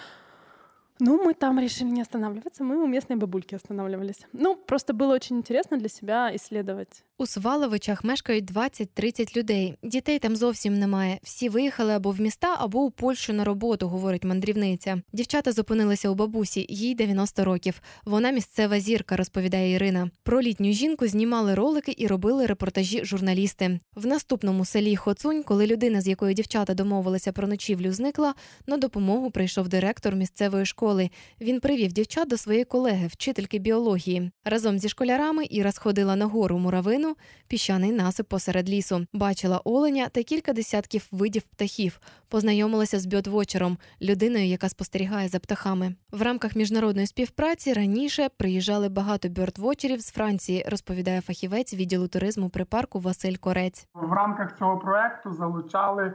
Ну, 1.02 1.24
мы 1.24 1.34
там 1.34 1.58
решили 1.58 1.88
не 1.88 2.02
останавливаться, 2.02 2.62
мы 2.62 2.76
у 2.76 2.86
местной 2.86 3.16
бабульки 3.16 3.54
останавливались. 3.54 4.26
Ну, 4.32 4.54
просто 4.56 4.92
было 4.92 5.14
очень 5.14 5.36
интересно 5.36 5.78
для 5.78 5.88
себя 5.88 6.30
исследовать. 6.36 7.04
У 7.18 7.26
Сваловичах 7.26 8.04
мешкають 8.04 8.52
20-30 8.52 9.36
людей. 9.36 9.78
Дітей 9.82 10.18
там 10.18 10.36
зовсім 10.36 10.78
немає. 10.78 11.18
Всі 11.22 11.48
виїхали 11.48 11.92
або 11.92 12.10
в 12.10 12.20
міста, 12.20 12.56
або 12.58 12.84
у 12.84 12.90
Польщу 12.90 13.32
на 13.32 13.44
роботу, 13.44 13.88
говорить 13.88 14.24
мандрівниця. 14.24 15.02
Дівчата 15.12 15.52
зупинилися 15.52 16.10
у 16.10 16.14
бабусі, 16.14 16.66
їй 16.68 16.94
90 16.94 17.44
років. 17.44 17.82
Вона 18.04 18.30
місцева 18.30 18.80
зірка, 18.80 19.16
розповідає 19.16 19.72
Ірина. 19.72 20.10
Про 20.22 20.42
літню 20.42 20.72
жінку 20.72 21.06
знімали 21.06 21.54
ролики 21.54 21.94
і 21.96 22.06
робили 22.06 22.46
репортажі 22.46 23.04
журналісти. 23.04 23.80
В 23.94 24.06
наступному 24.06 24.64
селі 24.64 24.96
Хоцунь, 24.96 25.42
коли 25.42 25.66
людина, 25.66 26.00
з 26.00 26.08
якою 26.08 26.34
дівчата 26.34 26.74
домовилися 26.74 27.32
про 27.32 27.48
ночівлю, 27.48 27.92
зникла, 27.92 28.34
на 28.66 28.76
допомогу 28.76 29.30
прийшов 29.30 29.68
директор 29.68 30.16
місцевої 30.16 30.66
школи 30.66 30.83
школи. 30.85 31.09
Він 31.41 31.59
привів 31.59 31.91
дівчат 31.91 32.29
до 32.29 32.37
своєї 32.37 32.65
колеги, 32.65 33.07
вчительки 33.07 33.59
біології. 33.59 34.31
Разом 34.45 34.79
зі 34.79 34.89
школярами 34.89 35.45
Іра 35.49 35.71
сходила 35.71 36.15
на 36.15 36.25
гору 36.25 36.57
муравину, 36.57 37.15
піщаний 37.47 37.91
насип 37.91 38.27
посеред 38.27 38.69
лісу. 38.69 39.05
Бачила 39.13 39.61
оленя 39.63 40.09
та 40.09 40.23
кілька 40.23 40.53
десятків 40.53 41.07
видів 41.11 41.41
птахів. 41.41 41.99
Познайомилася 42.29 42.99
з 42.99 43.05
біотвочером, 43.05 43.77
людиною, 44.01 44.45
яка 44.45 44.69
спостерігає 44.69 45.27
за 45.27 45.39
птахами. 45.39 45.95
В 46.11 46.21
рамках 46.21 46.55
міжнародної 46.55 47.07
співпраці 47.07 47.73
раніше 47.73 48.29
приїжджали 48.37 48.89
багато 48.89 49.29
бьордвочерів 49.29 49.99
з 50.01 50.11
Франції, 50.11 50.65
розповідає 50.67 51.21
фахівець 51.21 51.73
відділу 51.73 52.07
туризму 52.07 52.49
при 52.49 52.65
парку 52.65 52.99
Василь 52.99 53.35
Корець. 53.35 53.87
В 53.93 54.13
рамках 54.13 54.57
цього 54.57 54.77
проекту 54.77 55.33
залучали 55.33 56.13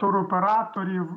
туроператорів, 0.00 1.10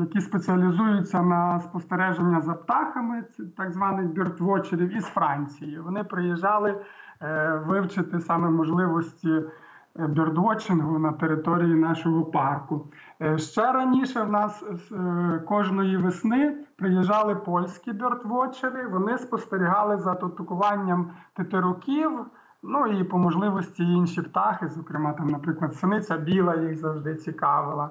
які 0.00 0.20
спеціалізуються 0.20 1.22
на 1.22 1.60
спостереження 1.60 2.40
за 2.40 2.54
птахами, 2.54 3.24
так 3.56 3.72
званих 3.72 4.06
бюртвочерів 4.06 4.96
із 4.96 5.04
Франції. 5.04 5.80
Вони 5.80 6.04
приїжджали 6.04 6.80
е, 7.22 7.62
вивчити 7.66 8.20
саме 8.20 8.50
можливості 8.50 9.30
е, 9.30 10.06
бюрдвотчингу 10.06 10.98
на 10.98 11.12
території 11.12 11.74
нашого 11.74 12.24
парку. 12.24 12.86
Е, 13.22 13.38
Ще 13.38 13.72
раніше 13.72 14.22
в 14.22 14.30
нас 14.30 14.64
е, 14.92 15.42
кожної 15.48 15.96
весни 15.96 16.56
приїжджали 16.76 17.34
польські 17.34 17.92
бюртвочери. 17.92 18.88
Вони 18.88 19.18
спостерігали 19.18 19.96
за 19.96 20.14
тотукуванням 20.14 21.10
тетеруків. 21.34 22.26
Ну 22.62 22.86
і 22.86 23.04
по 23.04 23.18
можливості 23.18 23.82
інші 23.82 24.22
птахи, 24.22 24.68
зокрема, 24.68 25.12
там, 25.12 25.26
наприклад, 25.26 25.74
синиця 25.74 26.16
біла 26.16 26.56
їх 26.56 26.76
завжди 26.76 27.14
цікавила. 27.14 27.90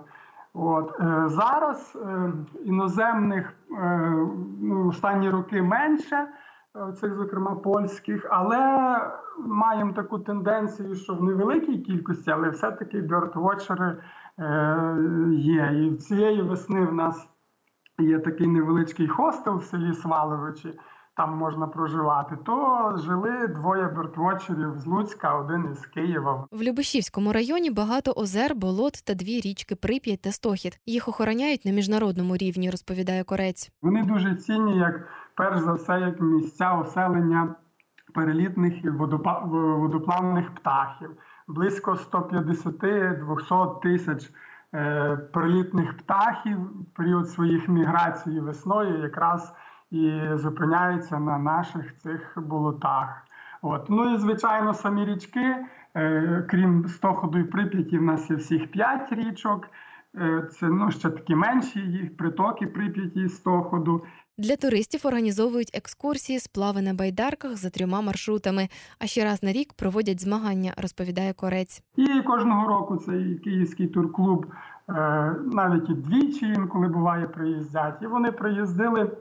От 0.54 1.00
е, 1.00 1.24
зараз 1.30 1.98
е, 2.06 2.32
іноземних 2.66 3.54
е, 3.72 4.12
ну, 4.62 4.88
останні 4.88 5.30
роки 5.30 5.62
менше, 5.62 6.28
цих, 7.00 7.16
зокрема, 7.16 7.56
польських, 7.56 8.28
але 8.30 9.00
маємо 9.40 9.94
таку 9.94 10.20
тенденцію, 10.20 10.96
що 10.96 11.14
в 11.14 11.24
невеликій 11.24 11.78
кількості, 11.78 12.32
але 12.32 12.50
все-таки 12.50 13.02
бьортвочери 13.02 13.98
е, 14.40 14.98
є. 15.32 15.72
І 15.74 15.96
цієї 15.96 16.42
весни 16.42 16.86
в 16.86 16.94
нас 16.94 17.30
є 18.00 18.20
такий 18.20 18.48
невеличкий 18.48 19.08
хостел 19.08 19.58
в 19.58 19.64
селі 19.64 19.94
Сваловичі 19.94 20.80
там 21.18 21.38
можна 21.38 21.68
проживати, 21.68 22.38
то 22.46 22.96
жили 22.98 23.48
двоє 23.48 23.88
бертвочерів 23.88 24.78
з 24.78 24.86
Луцька, 24.86 25.36
один 25.36 25.70
із 25.72 25.86
Києва. 25.86 26.48
В 26.52 26.62
Любешівському 26.62 27.34
районі 27.34 27.72
багато 27.72 28.12
озер, 28.12 28.56
болот 28.56 28.94
та 29.06 29.14
дві 29.14 29.42
річки 29.42 29.76
Прип'ять 29.76 30.22
та 30.22 30.32
Стохід. 30.32 30.80
Їх 30.86 31.08
охороняють 31.08 31.66
на 31.66 31.72
міжнародному 31.72 32.38
рівні, 32.38 32.72
розповідає 32.72 33.24
Корець. 33.24 33.72
Вони 33.82 34.04
дуже 34.04 34.36
цінні, 34.36 34.78
як 34.78 35.08
перш 35.36 35.60
за 35.60 35.74
все, 35.74 36.00
як 36.00 36.22
місця 36.22 36.74
оселення 36.74 37.56
перелітних 38.14 38.86
і 38.86 38.90
водоплавних 38.90 40.56
птахів. 40.56 41.10
Близько 41.48 41.92
150-200 41.92 43.80
тисяч 43.80 44.30
е, 44.74 45.18
перелітних 45.34 45.98
птахів 45.98 46.58
період 46.96 47.30
своїх 47.30 47.70
міграцій 47.70 48.40
весною 48.40 49.02
якраз 49.04 49.54
і 49.92 50.22
зупиняються 50.34 51.20
на 51.20 51.38
наших 51.38 51.98
цих 51.98 52.34
болотах. 52.38 53.24
От. 53.62 53.90
Ну 53.90 54.14
і 54.14 54.18
звичайно, 54.18 54.74
самі 54.74 55.06
річки, 55.06 55.56
е, 55.96 56.46
крім 56.50 56.88
Стоходу 56.88 57.40
і 57.40 57.44
Прип'яті, 57.44 57.98
в 57.98 58.02
нас 58.02 58.30
є 58.30 58.36
всіх 58.36 58.72
п'ять 58.72 59.12
річок. 59.12 59.68
Е, 60.16 60.48
Це 60.52 60.68
ну, 60.68 60.92
ще 60.92 61.10
такі 61.10 61.36
менші 61.36 61.80
їх 61.80 62.18
притоки 62.18 62.68
Прип'яті 62.68 63.22
і 63.22 63.30
Стоходу. 63.30 64.04
Для 64.40 64.56
туристів 64.56 65.02
організовують 65.04 65.72
екскурсії, 65.74 66.40
сплави 66.40 66.82
на 66.82 66.94
байдарках 66.94 67.58
за 67.58 67.70
трьома 67.70 68.02
маршрутами. 68.02 68.68
А 69.00 69.06
ще 69.06 69.24
раз 69.24 69.44
на 69.44 69.52
рік 69.52 69.74
проводять 69.74 70.22
змагання, 70.22 70.74
розповідає 70.78 71.34
Корець. 71.34 71.84
І 71.96 72.22
кожного 72.22 72.68
року 72.68 72.98
цей 72.98 73.36
київський 73.36 73.88
турклуб 73.88 74.46
е, 74.90 74.94
навіть 75.46 75.90
і 75.90 75.94
двічі 75.94 76.46
інколи 76.46 76.88
буває 76.88 77.28
приїздять. 77.28 78.02
І 78.02 78.08
вони 78.08 78.32
приїздили, 78.32 79.12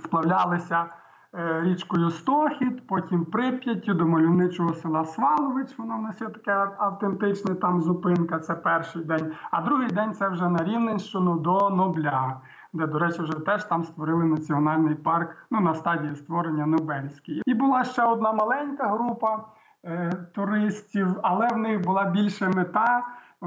сплавлялися 0.00 0.86
е, 1.34 1.60
річкою 1.62 2.10
Стохід, 2.10 2.86
потім 2.86 3.24
Прип'яттю 3.24 3.94
до 3.94 4.06
мальовничого 4.06 4.74
села 4.74 5.04
Свалович. 5.04 5.78
Воно 5.78 5.96
в 5.98 6.02
нас 6.02 6.20
є 6.20 6.28
таке 6.28 6.52
автентичне 6.78 7.54
там 7.54 7.80
зупинка. 7.80 8.38
Це 8.38 8.54
перший 8.54 9.04
день. 9.04 9.32
А 9.50 9.62
другий 9.62 9.88
день 9.88 10.14
це 10.14 10.28
вже 10.28 10.48
на 10.48 10.64
Рівненщину 10.64 11.38
до 11.38 11.70
Нобля. 11.70 12.40
Де, 12.72 12.86
до 12.86 12.98
речі, 12.98 13.22
вже 13.22 13.32
теж 13.32 13.64
там 13.64 13.84
створили 13.84 14.24
національний 14.24 14.94
парк 14.94 15.46
ну, 15.50 15.60
на 15.60 15.74
стадії 15.74 16.16
створення 16.16 16.66
Нобельський. 16.66 17.42
І 17.46 17.54
була 17.54 17.84
ще 17.84 18.04
одна 18.04 18.32
маленька 18.32 18.88
група 18.88 19.44
е, 19.84 20.12
туристів, 20.34 21.16
але 21.22 21.48
в 21.48 21.56
них 21.56 21.80
була 21.80 22.04
більше 22.04 22.48
мета. 22.48 23.02
Е, 23.42 23.46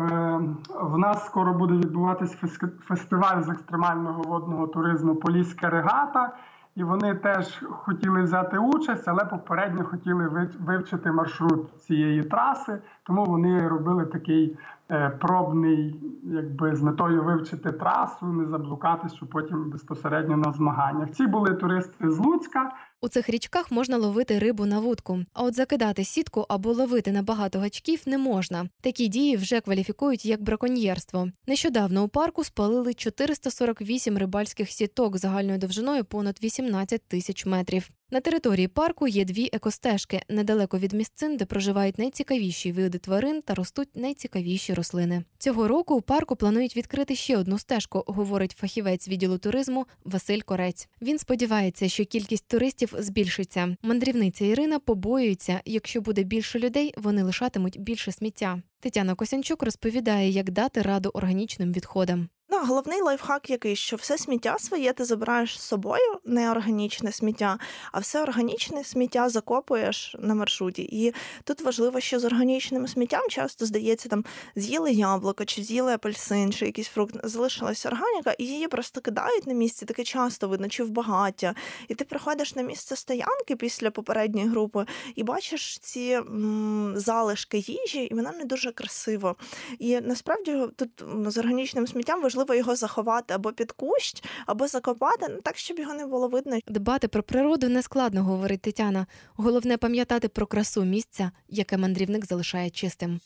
в 0.80 0.98
нас 0.98 1.26
скоро 1.26 1.54
буде 1.54 1.74
відбуватись 1.74 2.36
фес- 2.44 2.80
фестиваль 2.80 3.42
з 3.42 3.50
екстремального 3.50 4.22
водного 4.22 4.68
туризму 4.68 5.16
Поліська 5.16 5.70
регата. 5.70 6.32
І 6.76 6.84
вони 6.84 7.16
теж 7.16 7.64
хотіли 7.70 8.22
взяти 8.22 8.58
участь, 8.58 9.08
але 9.08 9.26
попередньо 9.26 9.84
хотіли 9.84 10.28
ви- 10.28 10.50
вивчити 10.60 11.12
маршрут 11.12 11.82
цієї 11.82 12.24
траси. 12.24 12.82
Тому 13.06 13.26
вони 13.26 13.68
робили 13.68 14.06
такий 14.06 14.58
е, 14.92 15.10
пробний, 15.22 15.96
якби 16.24 16.76
з 16.76 16.82
метою 16.82 17.24
вивчити 17.24 17.72
трасу, 17.72 18.26
не 18.26 18.46
заблукати, 18.46 19.10
щоб 19.10 19.30
потім 19.30 19.70
безпосередньо 19.70 20.38
на 20.38 20.52
змаганнях. 20.52 21.12
Ці 21.12 21.28
були 21.28 21.54
туристи 21.54 22.12
з 22.12 22.20
Луцька. 22.20 22.72
У 23.02 23.08
цих 23.08 23.30
річках 23.30 23.72
можна 23.72 23.98
ловити 23.98 24.40
рибу 24.40 24.66
на 24.66 24.80
вудку, 24.80 25.20
а 25.34 25.44
от 25.44 25.56
закидати 25.56 26.04
сітку 26.04 26.46
або 26.50 26.74
ловити 26.74 27.12
на 27.12 27.24
багато 27.24 27.60
гачків 27.60 28.02
не 28.06 28.18
можна. 28.18 28.66
Такі 28.82 29.08
дії 29.08 29.38
вже 29.38 29.62
кваліфікують 29.62 30.26
як 30.26 30.44
браконьєрство. 30.44 31.28
Нещодавно 31.48 32.04
у 32.04 32.08
парку 32.08 32.44
спалили 32.44 32.94
448 32.94 34.18
рибальських 34.18 34.70
сіток 34.70 35.18
загальною 35.18 35.60
довжиною 35.60 36.06
понад 36.06 36.40
18 36.44 37.08
тисяч 37.08 37.46
метрів. 37.46 37.90
На 38.14 38.22
території 38.22 38.68
парку 38.68 39.08
є 39.08 39.26
дві 39.26 39.50
екостежки 39.54 40.22
недалеко 40.30 40.78
від 40.78 40.94
місцин, 40.94 41.38
де 41.38 41.46
проживають 41.46 41.98
найцікавіші 41.98 42.72
види 42.72 42.98
тварин 42.98 43.42
та 43.42 43.54
ростуть 43.54 43.96
найцікавіші 43.96 44.74
рослини. 44.74 45.24
Цього 45.38 45.68
року 45.68 45.96
у 45.96 46.02
парку 46.02 46.36
планують 46.36 46.78
відкрити 46.78 47.16
ще 47.16 47.38
одну 47.38 47.60
стежку, 47.60 48.04
говорить 48.08 48.52
фахівець 48.52 49.08
відділу 49.08 49.38
туризму 49.38 49.86
Василь 50.04 50.42
Корець. 50.42 50.88
Він 51.02 51.20
сподівається, 51.20 51.90
що 51.90 52.06
кількість 52.06 52.48
туристів 52.48 52.94
збільшиться. 52.98 53.76
Мандрівниця 53.82 54.46
Ірина 54.46 54.80
побоюється, 54.80 55.62
якщо 55.66 56.02
буде 56.02 56.24
більше 56.24 56.60
людей, 56.60 56.94
вони 56.98 57.24
лишатимуть 57.24 57.80
більше 57.82 58.12
сміття. 58.12 58.62
Тетяна 58.80 59.16
Косянчук 59.16 59.64
розповідає, 59.64 60.30
як 60.30 60.52
дати 60.52 60.82
раду 60.82 61.10
органічним 61.14 61.74
відходам. 61.74 62.30
Ну, 62.50 62.60
головний 62.66 63.02
лайфхак 63.02 63.50
який, 63.50 63.76
що 63.76 63.96
все 63.96 64.18
сміття 64.18 64.56
своє 64.60 64.94
ти 64.94 65.06
забираєш 65.06 65.60
з 65.60 65.62
собою, 65.62 66.20
не 66.26 66.52
органічне 66.52 67.12
сміття, 67.12 67.58
а 67.92 68.00
все 68.00 68.24
органічне 68.24 68.84
сміття 68.84 69.30
закопуєш 69.30 70.16
на 70.20 70.36
маршруті. 70.36 70.82
І 70.92 71.14
тут 71.44 71.62
важливо, 71.62 72.00
що 72.00 72.20
з 72.20 72.26
органічним 72.26 72.88
сміттям 72.88 73.30
часто 73.30 73.66
здається, 73.66 74.10
там 74.10 74.26
з'їли 74.56 74.92
яблуко, 74.92 75.46
чи 75.46 75.64
з'їли 75.64 75.94
апельсин, 75.94 76.54
чи 76.54 76.66
якийсь 76.66 76.88
фрукт, 76.88 77.16
залишилась 77.24 77.86
органіка, 77.86 78.32
і 78.38 78.46
її 78.46 78.68
просто 78.68 79.02
кидають 79.02 79.48
на 79.48 79.54
місці. 79.54 79.86
Таке 79.86 80.04
часто 80.04 80.48
видно, 80.48 80.70
чи 80.70 80.84
в 80.84 80.90
багаття. 80.90 81.56
І 81.88 81.96
ти 81.96 82.06
приходиш 82.06 82.56
на 82.56 82.62
місце 82.62 82.96
стоянки 82.96 83.56
після 83.56 83.92
попередньої 83.92 84.48
групи 84.48 84.86
і 85.16 85.24
бачиш 85.24 85.80
ці 85.80 86.10
м, 86.12 86.94
залишки 86.96 87.58
їжі, 87.58 88.04
і 88.04 88.14
вона 88.14 88.32
не 88.32 88.44
дуже 88.46 88.72
красиво. 88.72 89.36
І 89.80 90.02
насправді 90.02 90.58
тут 90.76 91.04
з 91.28 91.38
органічним 91.38 91.88
сміттям 91.88 92.22
важливо 92.34 92.56
його 92.56 92.76
заховати 92.76 93.34
або 93.34 93.52
під 93.52 93.72
кущ, 93.72 94.24
або 94.46 94.68
закопати, 94.68 95.28
ну 95.30 95.42
так, 95.44 95.58
щоб 95.58 95.80
його 95.80 95.94
не 95.94 96.06
було 96.06 96.28
видно. 96.28 96.60
Дбати 96.68 97.08
про 97.08 97.24
природу 97.24 97.70
нескладно, 97.70 98.24
говорить 98.24 98.62
Тетяна. 98.62 99.08
Головне 99.36 99.78
пам'ятати 99.78 100.28
про 100.28 100.48
красу 100.48 100.84
місця, 100.84 101.32
яке 101.50 101.78
мандрівник 101.78 102.26
залишає 102.26 102.70
чистим. 102.70 103.20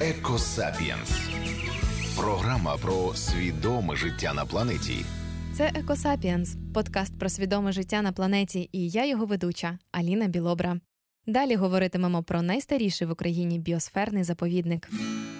Екосапієнс. 0.00 1.10
Програма 2.16 2.76
про 2.76 3.14
свідоме 3.14 3.96
життя 3.96 4.32
на 4.34 4.44
планеті. 4.46 5.04
Це 5.56 5.72
Екосапієнс, 5.74 6.56
подкаст 6.74 7.18
про 7.18 7.28
свідоме 7.28 7.72
життя 7.72 8.02
на 8.02 8.12
планеті, 8.12 8.68
і 8.72 8.88
я 8.88 9.06
його 9.06 9.26
ведуча 9.26 9.78
Аліна 9.92 10.26
Білобра. 10.26 10.80
Далі 11.26 11.54
говоритимемо 11.54 12.22
про 12.22 12.42
найстаріший 12.42 13.06
в 13.06 13.10
Україні 13.10 13.58
біосферний 13.58 14.24
заповідник. 14.24 14.88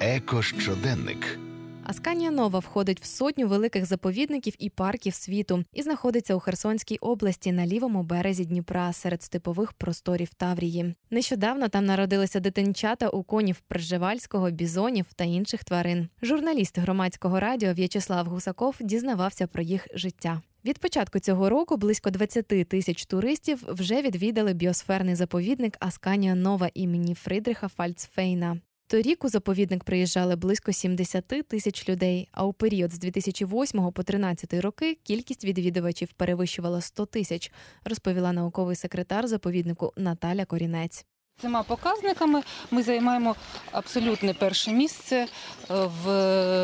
Екощоденник. 0.01 1.39
Асканія 1.85 2.31
Нова 2.31 2.59
входить 2.59 3.01
в 3.01 3.05
сотню 3.05 3.49
великих 3.49 3.87
заповідників 3.87 4.55
і 4.59 4.71
парків 4.71 5.15
світу 5.15 5.65
і 5.73 5.83
знаходиться 5.83 6.35
у 6.35 6.41
Херсонській 6.41 6.97
області 6.97 7.53
на 7.53 7.67
лівому 7.67 8.03
березі 8.03 8.45
Дніпра 8.45 8.93
серед 8.93 9.23
степових 9.23 9.73
просторів 9.73 10.35
Таврії. 10.35 10.95
Нещодавно 11.11 11.69
там 11.69 11.87
народилися 11.87 12.41
дитинчата 12.41 13.09
у 13.09 13.23
конів 13.23 13.61
Пржевальського, 13.61 14.51
бізонів 14.51 15.07
та 15.17 15.25
інших 15.25 15.65
тварин. 15.65 16.09
Журналіст 16.23 16.79
громадського 16.79 17.41
радіо 17.41 17.75
В'ячеслав 17.75 18.27
Гусаков 18.27 18.77
дізнавався 18.81 19.47
про 19.47 19.63
їх 19.63 19.87
життя. 19.95 20.41
Від 20.65 20.79
початку 20.79 21.19
цього 21.19 21.49
року 21.49 21.77
близько 21.77 22.11
20 22.11 22.47
тисяч 22.47 23.07
туристів 23.07 23.65
вже 23.69 24.03
відвідали 24.03 24.53
біосферний 24.53 25.15
заповідник 25.15 25.77
Асканія 25.81 26.35
Нова 26.35 26.71
імені 26.75 27.15
Фридриха 27.15 27.69
Фальцфейна. 27.69 28.61
Торік 28.91 29.25
у 29.25 29.29
заповідник 29.29 29.85
приїжджали 29.85 30.37
близько 30.37 30.73
70 30.73 31.27
тисяч 31.49 31.89
людей. 31.89 32.29
А 32.33 32.45
у 32.45 32.53
період 32.53 32.93
з 32.93 32.99
2008 32.99 33.81
по 33.81 34.03
2013 34.03 34.55
роки 34.55 34.99
кількість 35.03 35.45
відвідувачів 35.45 36.13
перевищувала 36.13 36.81
100 36.81 37.07
тисяч, 37.07 37.53
розповіла 37.85 38.33
науковий 38.33 38.77
секретар 38.77 39.29
заповіднику 39.29 39.93
Наталя 39.97 40.45
Корінець. 40.45 41.07
Цими 41.41 41.63
показниками 41.63 42.43
ми 42.71 42.83
займаємо 42.83 43.37
абсолютне 43.73 44.35
перше 44.35 44.73
місце 44.73 45.17
е, 45.17 45.27
в 45.69 46.07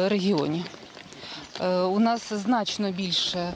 регіоні. 0.09 0.65
Е, 1.61 1.69
У 1.79 1.99
нас 2.01 2.33
значно 2.33 2.93
більше 2.93 3.53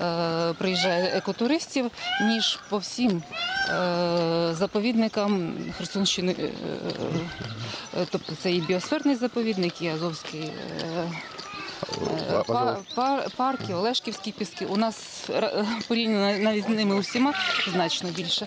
е, 0.00 0.52
приїжджає 0.52 1.04
екотуристів, 1.04 1.90
ніж 2.22 2.58
по 2.68 2.78
всім 2.78 3.22
е, 3.68 4.54
заповідникам 4.54 5.54
Херсонщини. 5.78 6.36
Тобто 8.10 8.32
це 8.42 8.52
і 8.52 8.60
біосферний 8.60 9.16
заповідник, 9.16 9.82
і 9.82 9.88
Азовський 9.88 10.52
па- 12.46 12.76
пар- 12.94 13.30
парк, 13.36 13.60
і 13.70 13.74
Олешківські 13.74 14.32
піски. 14.32 14.66
У 14.66 14.76
нас 14.76 15.28
порівняно 15.88 16.38
навіть 16.38 16.64
з 16.64 16.68
ними 16.68 16.94
усіма 16.94 17.34
значно 17.72 18.10
більше. 18.10 18.46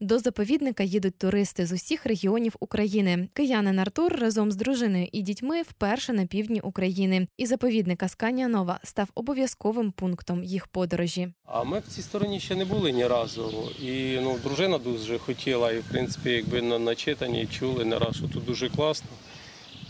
До 0.00 0.18
заповідника 0.18 0.82
їдуть 0.82 1.18
туристи 1.18 1.66
з 1.66 1.72
усіх 1.72 2.06
регіонів 2.06 2.56
України. 2.60 3.28
Киянин 3.32 3.78
Артур 3.78 4.16
разом 4.20 4.52
з 4.52 4.56
дружиною 4.56 5.08
і 5.12 5.22
дітьми 5.22 5.62
вперше 5.62 6.12
на 6.12 6.26
півдні 6.26 6.60
України. 6.60 7.26
І 7.36 7.46
заповідник 7.46 8.02
Асканія 8.02 8.48
Нова 8.48 8.80
став 8.84 9.08
обов'язковим 9.14 9.92
пунктом 9.92 10.44
їх 10.44 10.66
подорожі. 10.66 11.28
А 11.44 11.64
ми 11.64 11.78
в 11.78 11.82
цій 11.88 12.02
стороні 12.02 12.40
ще 12.40 12.54
не 12.54 12.64
були 12.64 12.92
ні 12.92 13.06
разу. 13.06 13.70
І 13.82 14.18
ну, 14.22 14.38
дружина 14.44 14.78
дуже 14.78 15.18
хотіла, 15.18 15.72
і 15.72 15.78
в 15.78 15.84
принципі, 15.84 16.30
якби 16.30 16.62
на 16.62 16.78
начитані 16.78 17.46
чули 17.46 17.84
не 17.84 17.98
раз, 17.98 18.16
що 18.16 18.28
тут 18.28 18.44
дуже 18.44 18.68
класно. 18.68 19.08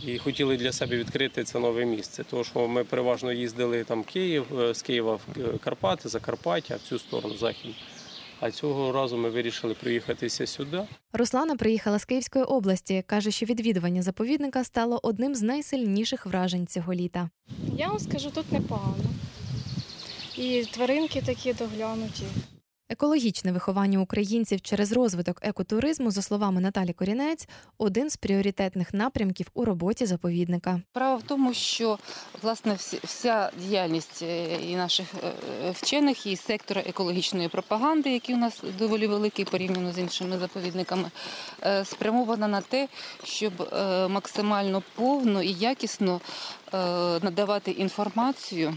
І 0.06 0.18
хотіли 0.18 0.56
для 0.56 0.72
себе 0.72 0.96
відкрити 0.96 1.44
це 1.44 1.58
нове 1.58 1.84
місце. 1.84 2.24
Тому 2.30 2.44
що 2.44 2.68
ми 2.68 2.84
переважно 2.84 3.32
їздили 3.32 3.84
там 3.84 4.02
Київ, 4.02 4.60
е, 4.60 4.74
з 4.74 4.82
Києва 4.82 5.14
в 5.14 5.58
Карпати, 5.58 6.08
Закарпаття, 6.08 6.76
в 6.76 6.88
цю 6.88 6.98
сторону 6.98 7.34
захід. 7.36 7.74
А 8.40 8.50
цього 8.50 8.92
разу 8.92 9.16
ми 9.16 9.30
вирішили 9.30 9.74
приїхатися 9.74 10.46
сюди. 10.46 10.82
Руслана 11.12 11.56
приїхала 11.56 11.98
з 11.98 12.04
Київської 12.04 12.44
області. 12.44 13.04
каже, 13.06 13.30
що 13.30 13.46
відвідування 13.46 14.02
заповідника 14.02 14.64
стало 14.64 15.00
одним 15.02 15.34
з 15.34 15.42
найсильніших 15.42 16.26
вражень 16.26 16.66
цього 16.66 16.94
літа. 16.94 17.30
Я 17.76 17.88
вам 17.88 17.98
скажу, 17.98 18.30
тут 18.30 18.52
непогано. 18.52 19.04
І 20.36 20.64
тваринки 20.70 21.22
такі 21.22 21.52
доглянуті. 21.52 22.24
Екологічне 22.88 23.52
виховання 23.52 23.98
українців 23.98 24.60
через 24.60 24.92
розвиток 24.92 25.38
екотуризму, 25.42 26.10
за 26.10 26.22
словами 26.22 26.60
Наталі 26.60 26.92
Корінець, 26.92 27.48
один 27.78 28.10
з 28.10 28.16
пріоритетних 28.16 28.94
напрямків 28.94 29.46
у 29.54 29.64
роботі 29.64 30.06
заповідника. 30.06 30.80
Справа 30.90 31.16
в 31.16 31.22
тому, 31.22 31.54
що 31.54 31.98
власне 32.42 32.74
вся 33.04 33.50
діяльність 33.58 34.22
е, 34.22 34.56
і 34.56 34.76
наших 34.76 35.06
е, 35.14 35.32
е, 35.64 35.70
вчених, 35.70 36.26
і 36.26 36.36
сектора 36.36 36.82
екологічної 36.86 37.48
пропаганди, 37.48 38.12
який 38.12 38.34
у 38.34 38.38
нас 38.38 38.62
доволі 38.78 39.06
великий 39.06 39.44
порівняно 39.44 39.92
з 39.92 39.98
іншими 39.98 40.38
заповідниками, 40.38 41.10
спрямована 41.84 42.48
на 42.48 42.60
те, 42.60 42.88
щоб 43.24 43.52
максимально 44.10 44.82
повно 44.94 45.42
і 45.42 45.52
якісно 45.52 46.20
надавати 47.22 47.70
інформацію 47.70 48.74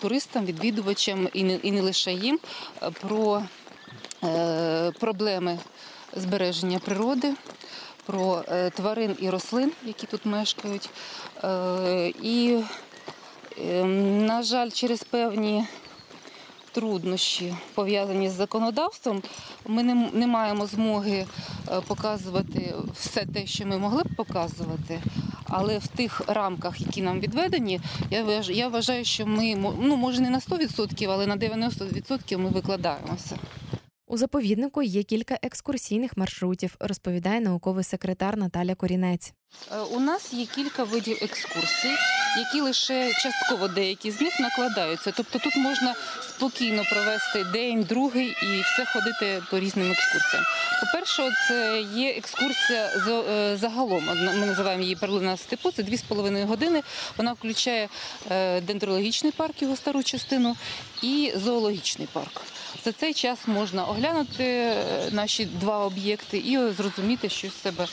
туристам, 0.00 0.44
відвідувачам 0.44 1.28
і 1.32 1.72
не, 1.72 1.82
лише 1.82 2.12
їм 2.12 2.38
е, 2.82 2.90
про 2.90 3.42
е, 4.24 4.90
проблеми 5.00 5.58
збереження 6.16 6.78
природи, 6.78 7.34
про 8.06 8.42
е, 8.48 8.70
тварин 8.70 9.16
і 9.20 9.30
рослин, 9.30 9.72
які 9.84 10.06
тут 10.06 10.26
мешкають. 10.26 10.90
Е, 11.44 12.12
І, 12.22 12.58
е, 13.60 13.84
на 13.84 14.42
жаль, 14.42 14.70
через 14.70 15.02
певні 15.02 15.66
труднощі, 16.72 17.54
пов'язані 17.74 18.30
з 18.30 18.32
законодавством, 18.32 19.22
ми 19.66 19.82
не, 20.12 20.26
маємо 20.26 20.66
змоги 20.66 21.26
е, 21.68 21.80
показувати 21.80 22.74
все 23.00 23.26
те, 23.26 23.46
що 23.46 23.66
ми 23.66 23.78
могли 23.78 24.02
б 24.02 24.16
показувати. 24.16 25.00
Але 25.58 25.78
в 25.78 25.86
тих 25.86 26.22
рамках, 26.26 26.80
які 26.80 27.02
нам 27.02 27.20
відведені, 27.20 27.80
я 28.10 28.24
вваж- 28.24 28.50
я 28.52 28.68
вважаю, 28.68 29.04
що 29.04 29.26
ми 29.26 29.54
ну, 29.80 29.96
може 29.96 30.20
не 30.20 30.30
на 30.30 30.40
100%, 30.40 31.10
але 31.10 31.26
на 31.26 31.36
90% 31.36 32.38
ми 32.38 32.48
викладаємося. 32.48 33.36
У 34.16 34.18
заповіднику 34.18 34.82
є 34.82 35.02
кілька 35.02 35.38
екскурсійних 35.42 36.16
маршрутів, 36.16 36.76
розповідає 36.80 37.40
науковий 37.40 37.84
секретар 37.84 38.36
Наталя 38.36 38.74
Корінець. 38.74 39.32
Е, 39.72 39.78
У 39.78 40.00
нас 40.00 40.32
є 40.32 40.46
кілька 40.46 40.84
видів 40.84 41.18
екскурсій, 41.22 41.94
які 42.38 42.60
лише 42.60 43.12
частково 43.12 43.68
деякі 43.68 44.10
з 44.10 44.20
них 44.20 44.40
накладаються. 44.40 45.12
Тобто 45.16 45.38
тут 45.38 45.56
можна 45.56 45.94
спокійно 46.28 46.82
провести 46.90 47.44
день, 47.44 47.82
другий 47.88 48.26
і 48.28 48.62
все 48.62 48.84
ходити 48.84 49.42
по 49.50 49.58
різним 49.58 49.90
екскурсіям. 49.90 50.44
По-перше, 50.80 51.30
це 51.48 51.84
є 51.94 52.10
екскурсія 52.10 52.90
е, 53.08 53.56
загалом. 53.56 54.04
Ми 54.40 54.46
називаємо 54.46 54.82
її 54.82 54.96
перлина 54.96 55.36
степу. 55.36 55.70
Це 55.70 55.82
2,5 55.82 56.46
години. 56.46 56.82
Вона 57.16 57.32
включає 57.32 57.88
е, 58.30 58.60
дендрологічний 58.60 59.32
парк, 59.32 59.62
його 59.62 59.76
стару 59.76 60.02
частину, 60.02 60.56
і 61.02 61.32
зоологічний 61.36 62.08
парк. 62.12 62.42
За 62.86 62.92
цей 62.92 63.14
час 63.14 63.48
можна 63.48 63.84
оглянути 63.84 64.44
е, 64.44 65.10
наші 65.12 65.44
два 65.44 65.86
об'єкти 65.86 66.38
і 66.38 66.72
зрозуміти, 66.72 67.28
що 67.28 67.48
з 67.48 67.54
себе 67.54 67.86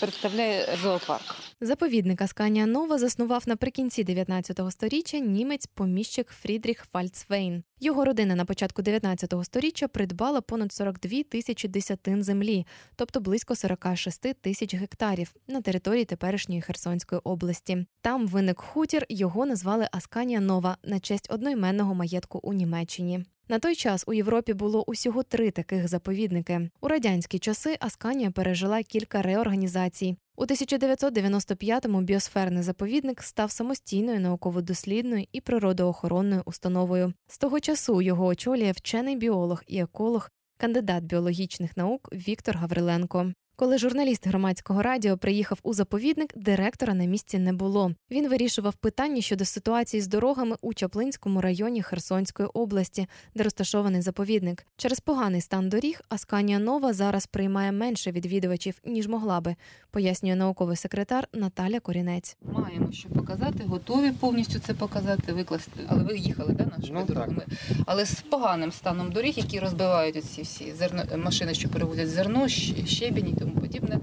представляє 0.00 0.76
зоопарк. 0.82 1.34
Заповідник 1.60 2.22
Асканія 2.22 2.66
Нова 2.66 2.98
заснував 2.98 3.42
наприкінці 3.46 4.04
19 4.04 4.60
століття 4.70 5.18
німець 5.18 5.66
поміщик 5.66 6.28
Фрідріх 6.28 6.84
Фальцвейн. 6.92 7.62
Його 7.80 8.04
родина 8.04 8.34
на 8.34 8.44
початку 8.44 8.82
19 8.82 9.34
століття 9.42 9.88
придбала 9.88 10.40
понад 10.40 10.72
42 10.72 11.22
тисячі 11.22 11.68
десятин 11.68 12.22
землі, 12.22 12.66
тобто 12.96 13.20
близько 13.20 13.56
46 13.56 14.34
тисяч 14.40 14.74
гектарів 14.74 15.34
на 15.48 15.60
території 15.60 16.04
теперішньої 16.04 16.60
Херсонської 16.60 17.20
області. 17.24 17.86
Там 18.00 18.26
виник 18.28 18.60
хутір, 18.60 19.06
його 19.08 19.46
назвали 19.46 19.88
Асканія 19.92 20.40
Нова 20.40 20.76
на 20.84 21.00
честь 21.00 21.32
одноіменного 21.32 21.94
маєтку 21.94 22.40
у 22.42 22.52
Німеччині. 22.52 23.24
На 23.48 23.58
той 23.58 23.74
час 23.74 24.04
у 24.06 24.12
Європі 24.12 24.54
було 24.54 24.84
усього 24.86 25.22
три 25.22 25.50
таких 25.50 25.88
заповідники. 25.88 26.70
У 26.80 26.88
радянські 26.88 27.38
часи 27.38 27.76
Асканія 27.80 28.30
пережила 28.30 28.82
кілька 28.82 29.22
реорганізацій. 29.22 30.16
У 30.36 30.44
1995-му 30.44 32.00
біосферний 32.00 32.62
заповідник 32.62 33.22
став 33.22 33.50
самостійною 33.50 34.20
науково-дослідною 34.20 35.26
і 35.32 35.40
природоохоронною 35.40 36.42
установою. 36.44 37.12
З 37.28 37.38
того 37.38 37.60
часу 37.60 38.02
його 38.02 38.26
очолює 38.26 38.72
вчений 38.72 39.16
біолог 39.16 39.62
і 39.66 39.78
еколог, 39.78 40.30
кандидат 40.56 41.04
біологічних 41.04 41.76
наук 41.76 42.08
Віктор 42.12 42.56
Гавриленко. 42.56 43.32
Коли 43.56 43.78
журналіст 43.78 44.26
громадського 44.26 44.82
радіо 44.82 45.18
приїхав 45.18 45.58
у 45.62 45.74
заповідник, 45.74 46.32
директора 46.36 46.94
на 46.94 47.04
місці 47.04 47.38
не 47.38 47.52
було. 47.52 47.92
Він 48.10 48.28
вирішував 48.28 48.74
питання 48.74 49.22
щодо 49.22 49.44
ситуації 49.44 50.00
з 50.00 50.06
дорогами 50.06 50.56
у 50.62 50.74
Чаплинському 50.74 51.40
районі 51.40 51.82
Херсонської 51.82 52.48
області, 52.54 53.06
де 53.34 53.44
розташований 53.44 54.02
заповідник. 54.02 54.66
Через 54.76 55.00
поганий 55.00 55.40
стан 55.40 55.68
доріг 55.68 56.00
Асканія 56.08 56.58
Нова 56.58 56.92
зараз 56.92 57.26
приймає 57.26 57.72
менше 57.72 58.12
відвідувачів 58.12 58.74
ніж 58.84 59.08
могла 59.08 59.40
би, 59.40 59.56
пояснює 59.90 60.34
науковий 60.34 60.76
секретар 60.76 61.28
Наталя 61.32 61.80
Корінець. 61.80 62.36
Маємо 62.42 62.92
що 62.92 63.08
показати, 63.08 63.64
готові 63.66 64.12
повністю 64.12 64.58
це 64.58 64.74
показати, 64.74 65.32
викласти. 65.32 65.80
Але 65.88 66.02
ви 66.02 66.16
їхали 66.16 66.52
да, 66.52 66.64
нашими 66.78 67.00
Ну, 67.00 67.06
дорогами. 67.06 67.46
Але 67.86 68.06
з 68.06 68.20
поганим 68.20 68.72
станом 68.72 69.12
доріг, 69.12 69.32
які 69.36 69.58
розбивають 69.58 70.16
оці 70.16 70.42
всі 70.42 70.72
зерно 70.72 71.02
машини, 71.16 71.54
що 71.54 71.68
перевозять 71.68 72.08
зерно, 72.08 72.48
щебінь 72.48 73.28
і 73.28 73.41
тому 73.42 73.54
подібне. 73.60 73.94
Е, 73.94 74.00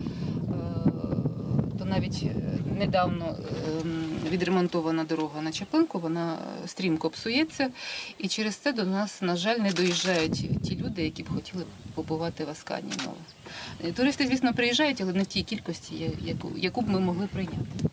То 1.80 1.86
навіть 1.86 2.24
е, 2.24 2.36
недавно 2.80 3.36
ем, 3.82 4.06
відремонтована 4.32 5.04
дорога 5.04 5.42
на 5.42 5.52
Чаплинку, 5.52 6.00
вона 6.00 6.38
стрімко 6.66 7.10
псується, 7.10 7.70
і 8.18 8.28
через 8.28 8.56
це 8.56 8.74
до 8.74 8.84
нас, 8.84 9.22
на 9.22 9.36
жаль, 9.36 9.58
не 9.58 9.72
доїжджають 9.72 10.64
ті 10.64 10.76
люди, 10.84 11.04
які 11.04 11.24
б 11.24 11.30
хотіли 11.36 11.64
побувати 11.96 12.46
в 12.46 12.50
Аскані. 12.50 12.92
Е, 13.84 13.92
Туристи, 13.92 14.28
звісно, 14.28 14.54
приїжджають, 14.54 15.02
але 15.02 15.14
не 15.14 15.24
в 15.24 15.26
тій 15.26 15.44
кількості, 15.44 16.12
яку 16.58 16.82
б 16.82 16.90
ми 16.90 17.00
могли 17.00 17.28
прийняти. 17.28 17.90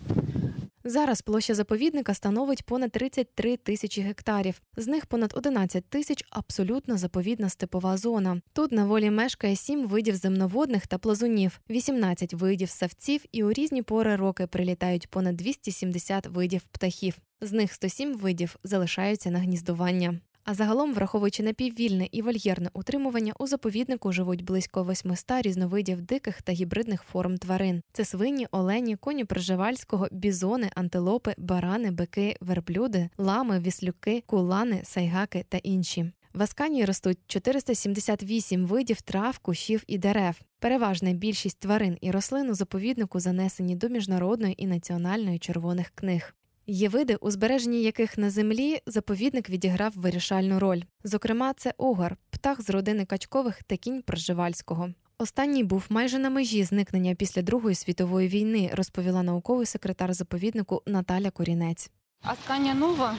Зараз 0.88 1.22
площа 1.22 1.54
заповідника 1.54 2.14
становить 2.14 2.62
понад 2.62 2.92
33 2.92 3.56
тисячі 3.56 4.02
гектарів. 4.02 4.62
З 4.76 4.86
них 4.86 5.06
понад 5.06 5.32
11 5.36 5.84
тисяч 5.84 6.24
абсолютно 6.30 6.98
заповідна 6.98 7.48
степова 7.48 7.96
зона. 7.96 8.40
Тут 8.52 8.72
на 8.72 8.84
волі 8.84 9.10
мешкає 9.10 9.56
7 9.56 9.86
видів 9.86 10.16
земноводних 10.16 10.86
та 10.86 10.98
плазунів, 10.98 11.60
18 11.70 12.34
видів 12.34 12.70
савців 12.70 13.24
і 13.32 13.44
у 13.44 13.52
різні 13.52 13.82
пори 13.82 14.16
роки 14.16 14.46
прилітають 14.46 15.10
понад 15.10 15.36
270 15.36 16.26
видів 16.26 16.62
птахів. 16.62 17.18
З 17.40 17.52
них 17.52 17.72
107 17.72 18.16
видів 18.16 18.56
залишаються 18.64 19.30
на 19.30 19.38
гніздування. 19.38 20.20
А 20.46 20.54
загалом, 20.54 20.94
враховуючи 20.94 21.42
напіввільне 21.42 22.08
і 22.12 22.22
вольєрне 22.22 22.70
утримування, 22.72 23.32
у 23.38 23.46
заповіднику 23.46 24.12
живуть 24.12 24.44
близько 24.44 24.84
800 24.84 25.42
різновидів 25.42 26.02
диких 26.02 26.42
та 26.42 26.52
гібридних 26.52 27.02
форм 27.02 27.38
тварин. 27.38 27.82
Це 27.92 28.04
свині, 28.04 28.46
олені, 28.50 28.96
коні 28.96 29.24
пржевальського, 29.24 30.08
бізони, 30.10 30.70
антилопи, 30.74 31.34
барани, 31.38 31.90
бики, 31.90 32.36
верблюди, 32.40 33.08
лами, 33.18 33.60
віслюки, 33.60 34.22
кулани, 34.26 34.80
сайгаки 34.84 35.44
та 35.48 35.58
інші. 35.58 36.12
В 36.34 36.42
Асканії 36.42 36.84
ростуть 36.84 37.18
478 37.26 38.66
видів 38.66 39.00
трав, 39.00 39.38
кущів 39.38 39.82
і 39.86 39.98
дерев. 39.98 40.40
Переважна 40.58 41.12
більшість 41.12 41.58
тварин 41.58 41.98
і 42.00 42.10
рослин 42.10 42.50
у 42.50 42.54
заповіднику 42.54 43.20
занесені 43.20 43.76
до 43.76 43.88
міжнародної 43.88 44.62
і 44.62 44.66
національної 44.66 45.38
червоних 45.38 45.90
книг. 45.94 46.34
Є 46.68 46.88
види, 46.88 47.16
у 47.16 47.30
збереженні 47.30 47.82
яких 47.82 48.18
на 48.18 48.30
землі 48.30 48.80
заповідник 48.86 49.50
відіграв 49.50 49.92
вирішальну 49.96 50.58
роль. 50.58 50.82
Зокрема, 51.04 51.54
це 51.56 51.74
огар, 51.78 52.16
птах 52.30 52.62
з 52.62 52.70
родини 52.70 53.04
качкових 53.04 53.62
та 53.62 53.76
кінь 53.76 54.02
Пржевальського. 54.02 54.88
Останній 55.18 55.64
був 55.64 55.86
майже 55.88 56.18
на 56.18 56.30
межі 56.30 56.64
зникнення 56.64 57.14
після 57.14 57.42
Другої 57.42 57.74
світової 57.74 58.28
війни, 58.28 58.70
розповіла 58.72 59.22
науковий 59.22 59.66
секретар 59.66 60.14
заповіднику 60.14 60.82
Наталя 60.86 61.30
Корінець. 61.30 61.90
Асканія 62.22 62.74
Нова, 62.74 63.16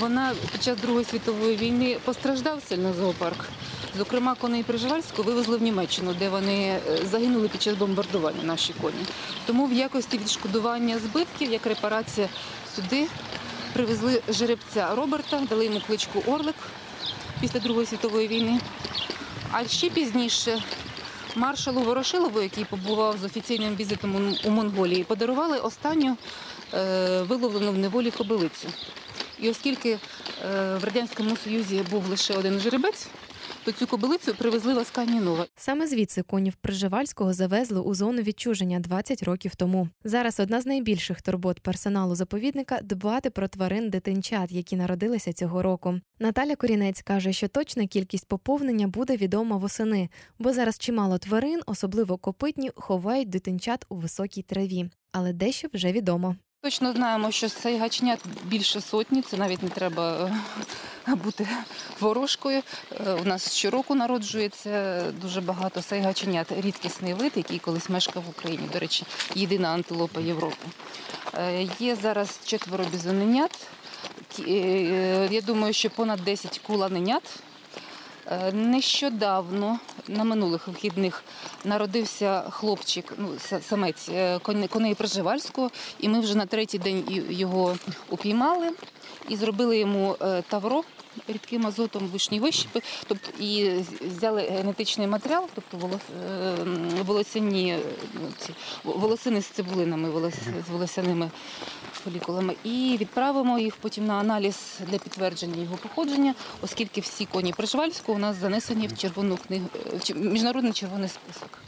вона 0.00 0.34
під 0.52 0.62
час 0.62 0.80
Другої 0.80 1.04
світової 1.04 1.56
війни 1.56 1.96
постраждав 2.04 2.62
сильно 2.62 2.92
зоопарк. 2.92 3.48
Зокрема, 3.98 4.34
коней 4.34 4.62
Приживальського 4.62 5.22
вивезли 5.22 5.56
в 5.56 5.62
Німеччину, 5.62 6.14
де 6.18 6.28
вони 6.28 6.52
е, 6.68 6.80
загинули 7.10 7.48
під 7.48 7.62
час 7.62 7.74
бомбардування 7.74 8.42
наші 8.42 8.72
коні. 8.82 9.04
Тому 9.46 9.66
в 9.66 9.72
якості 9.72 10.18
відшкодування 10.18 10.98
збитків, 10.98 11.52
як 11.52 11.66
репарація, 11.66 12.28
сюди 12.76 13.06
привезли 13.72 14.22
жеребця 14.28 14.94
Роберта, 14.94 15.42
дали 15.48 15.64
йому 15.64 15.80
кличку 15.86 16.22
Орлик 16.26 16.54
після 17.40 17.60
Другої 17.60 17.86
світової 17.86 18.28
війни. 18.28 18.60
А 19.52 19.64
ще 19.68 19.90
пізніше 19.90 20.62
маршалу 21.36 21.80
Ворошилову, 21.80 22.40
який 22.42 22.64
побував 22.64 23.18
з 23.18 23.24
офіційним 23.24 23.76
візитом 23.76 24.36
у- 24.44 24.50
Монголії, 24.50 25.04
подарували 25.04 25.58
останню 25.58 26.16
е, 26.74 27.22
виловлену 27.22 27.72
в 27.72 27.78
неволі 27.78 28.10
кобилицю. 28.10 28.68
І 29.38 29.50
оскільки 29.50 29.90
е, 29.90 29.98
в 30.80 30.84
Радянському 30.84 31.36
Союзі 31.44 31.84
був 31.90 32.08
лише 32.08 32.34
один 32.34 32.60
жеребець, 32.60 33.06
то 33.64 33.72
цю 33.72 33.86
кобилицю 33.86 34.34
привезли 34.34 34.74
в 34.74 34.78
Аскані 34.78 35.20
Нова. 35.20 35.46
Саме 35.56 35.86
звідси 35.86 36.22
конів 36.22 36.54
Пржевальського 36.54 37.32
завезли 37.32 37.80
у 37.80 37.94
зону 37.94 38.22
відчуження 38.22 38.80
20 38.80 39.22
років 39.22 39.54
тому. 39.54 39.88
Зараз 40.04 40.40
одна 40.40 40.60
з 40.60 40.66
найбільших 40.66 41.22
турбот 41.22 41.60
персоналу 41.60 42.14
заповідника 42.14 42.80
дбати 42.82 43.30
про 43.30 43.48
тварин 43.48 43.90
дитинчат, 43.90 44.52
які 44.52 44.76
народилися 44.76 45.32
цього 45.32 45.62
року. 45.62 46.00
Наталя 46.18 46.56
Корінець 46.56 47.02
каже, 47.02 47.32
що 47.32 47.48
точна 47.48 47.86
кількість 47.86 48.28
поповнення 48.28 48.88
буде 48.88 49.16
відома 49.16 49.56
восени, 49.56 50.08
бо 50.38 50.52
зараз 50.52 50.78
чимало 50.78 51.18
тварин, 51.18 51.60
особливо 51.66 52.16
копитні, 52.16 52.70
ховають 52.74 53.28
дитинчат 53.28 53.86
у 53.88 53.96
високій 53.96 54.42
траві. 54.42 54.90
Але 55.12 55.32
дещо 55.32 55.68
вже 55.72 55.92
відомо. 55.92 56.36
Точно 56.60 56.92
знаємо, 56.92 57.30
що 57.30 57.48
сайгачнят 57.48 58.20
більше 58.44 58.80
сотні, 58.80 59.22
це 59.22 59.36
навіть 59.36 59.62
не 59.62 59.68
треба 59.68 60.30
е, 61.08 61.14
бути 61.14 61.48
ворожкою. 62.00 62.62
Е, 63.06 63.12
У 63.12 63.24
нас 63.24 63.54
щороку 63.54 63.94
народжується 63.94 65.02
дуже 65.12 65.40
багато 65.40 65.82
сайгаченят, 65.82 66.52
рідкісний 66.52 67.14
вид, 67.14 67.32
який 67.36 67.58
колись 67.58 67.88
мешкав 67.88 68.22
в 68.22 68.28
Україні. 68.28 68.68
До 68.72 68.78
речі, 68.78 69.04
єдина 69.34 69.68
антилопа 69.68 70.20
Європи. 70.20 70.66
Е, 71.34 71.68
Є 71.78 71.96
зараз 71.96 72.40
четверо 72.44 72.84
бізоненят. 72.84 73.58
Я 75.30 75.40
думаю, 75.40 75.72
що 75.72 75.90
понад 75.90 76.20
10 76.20 76.58
куланенят. 76.58 77.22
Е, 78.30 78.52
Нещодавно 78.52 79.78
на 80.08 80.24
минулих 80.24 80.68
вихідних 80.68 81.24
народився 81.64 82.42
хлопчик, 82.50 83.14
ну 83.18 83.28
самець 83.68 84.08
е, 84.08 84.38
коней 84.68 84.94
проживальського, 84.94 85.70
і 86.00 86.08
ми 86.08 86.20
вже 86.20 86.34
на 86.34 86.46
третій 86.46 86.78
день 86.78 87.24
його 87.30 87.76
упіймали 88.10 88.70
і 89.28 89.36
зробили 89.36 89.78
йому 89.78 90.16
е, 90.22 90.42
тавро 90.48 90.82
рідким 91.28 91.66
азотом 91.66 92.06
вишні 92.06 92.40
вищепи, 92.40 92.82
тобто 93.06 93.44
і 93.44 93.70
взяли 94.16 94.42
генетичний 94.42 95.06
матеріал, 95.06 95.48
тобто 95.54 95.90
е, 96.30 96.54
волосяні 97.06 97.72
е, 97.72 97.78
ці 98.38 98.52
волосини 98.84 99.42
з 99.42 99.46
цибулинами, 99.46 100.10
волос- 100.10 100.64
з 100.66 100.70
волосяними 100.70 101.30
фолікулами, 101.92 102.54
і 102.64 102.96
відправимо 103.00 103.58
їх 103.58 103.76
потім 103.76 104.06
на 104.06 104.14
аналіз 104.14 104.56
для 104.90 104.98
підтвердження 104.98 105.62
його 105.62 105.76
походження, 105.76 106.34
оскільки 106.62 107.00
всі 107.00 107.24
коні 107.24 107.52
Пржевальського 107.52 108.16
у 108.16 108.20
нас 108.20 108.36
занесені 108.36 108.86
в 108.86 108.98
червону 108.98 109.36
книгу 109.46 109.66
міжнародний 110.14 110.72
червоний 110.72 111.08
список. 111.08 111.58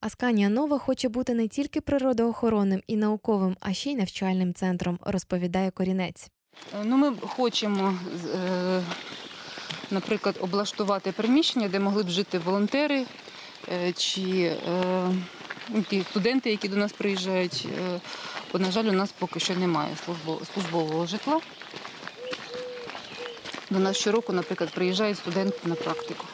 Асканія 0.00 0.48
Нова 0.48 0.78
хоче 0.78 1.08
бути 1.08 1.34
не 1.34 1.48
тільки 1.48 1.80
природоохоронним 1.80 2.82
і 2.86 2.96
науковим, 2.96 3.56
а 3.60 3.72
ще 3.72 3.90
й 3.90 3.96
навчальним 3.96 4.54
центром, 4.54 4.98
розповідає 5.02 5.70
Корінець. 5.70 6.30
Е, 6.74 6.84
Ну, 6.84 6.96
ми 6.96 7.12
хочемо, 7.28 7.98
е, 8.34 8.82
наприклад, 9.90 10.36
облаштувати 10.40 11.12
приміщення, 11.12 11.68
де 11.68 11.78
могли 11.78 12.02
б 12.02 12.08
жити 12.08 12.38
волонтери 12.38 13.04
е, 13.72 13.92
чи 13.92 14.56
ну, 15.68 15.82
ті 15.82 16.02
студенти, 16.10 16.50
які 16.50 16.68
до 16.68 16.76
нас 16.76 16.92
приїжджають. 16.92 17.66
Бо, 18.52 18.58
на 18.58 18.70
жаль, 18.70 18.84
у 18.84 18.92
нас 18.92 19.14
поки 19.18 19.40
що 19.40 19.54
немає 19.54 19.96
службового 20.54 21.06
житла. 21.06 21.40
До 23.70 23.78
нас 23.78 23.96
щороку, 23.96 24.32
наприклад, 24.32 24.70
приїжджає 24.70 25.14
студент 25.14 25.66
на 25.66 25.74
практику. 25.74 26.24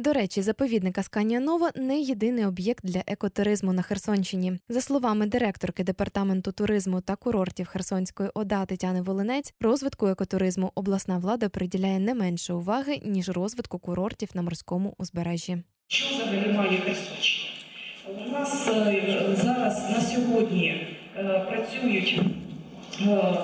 До 0.00 0.12
речі, 0.12 0.42
заповідник 0.42 0.98
Асканія 0.98 1.40
Нова 1.40 1.70
не 1.76 2.00
єдиний 2.00 2.46
об'єкт 2.46 2.86
для 2.86 3.02
екотуризму 3.06 3.72
на 3.72 3.82
Херсонщині. 3.82 4.58
За 4.68 4.80
словами 4.80 5.26
директорки 5.26 5.84
департаменту 5.84 6.52
туризму 6.52 7.00
та 7.00 7.16
курортів 7.16 7.66
Херсонської 7.66 8.30
ОДА 8.34 8.66
Тетяни 8.66 9.02
Волинець, 9.02 9.54
розвитку 9.60 10.06
екотуризму 10.06 10.72
обласна 10.74 11.18
влада 11.18 11.48
приділяє 11.48 11.98
не 11.98 12.14
менше 12.14 12.52
уваги 12.52 13.00
ніж 13.04 13.28
розвитку 13.28 13.78
курортів 13.78 14.28
на 14.34 14.42
морському 14.42 14.94
узбережжі. 14.98 15.58
Що 15.86 16.14
взагалі 16.14 16.52
має 16.52 16.78
Херсонщина? 16.78 17.50
У 18.26 18.30
нас 18.30 18.68
е, 18.68 19.36
зараз 19.42 19.90
на 19.90 20.00
сьогодні 20.00 20.68
е, 21.16 21.46
працюють 21.48 22.20
е, 23.00 23.36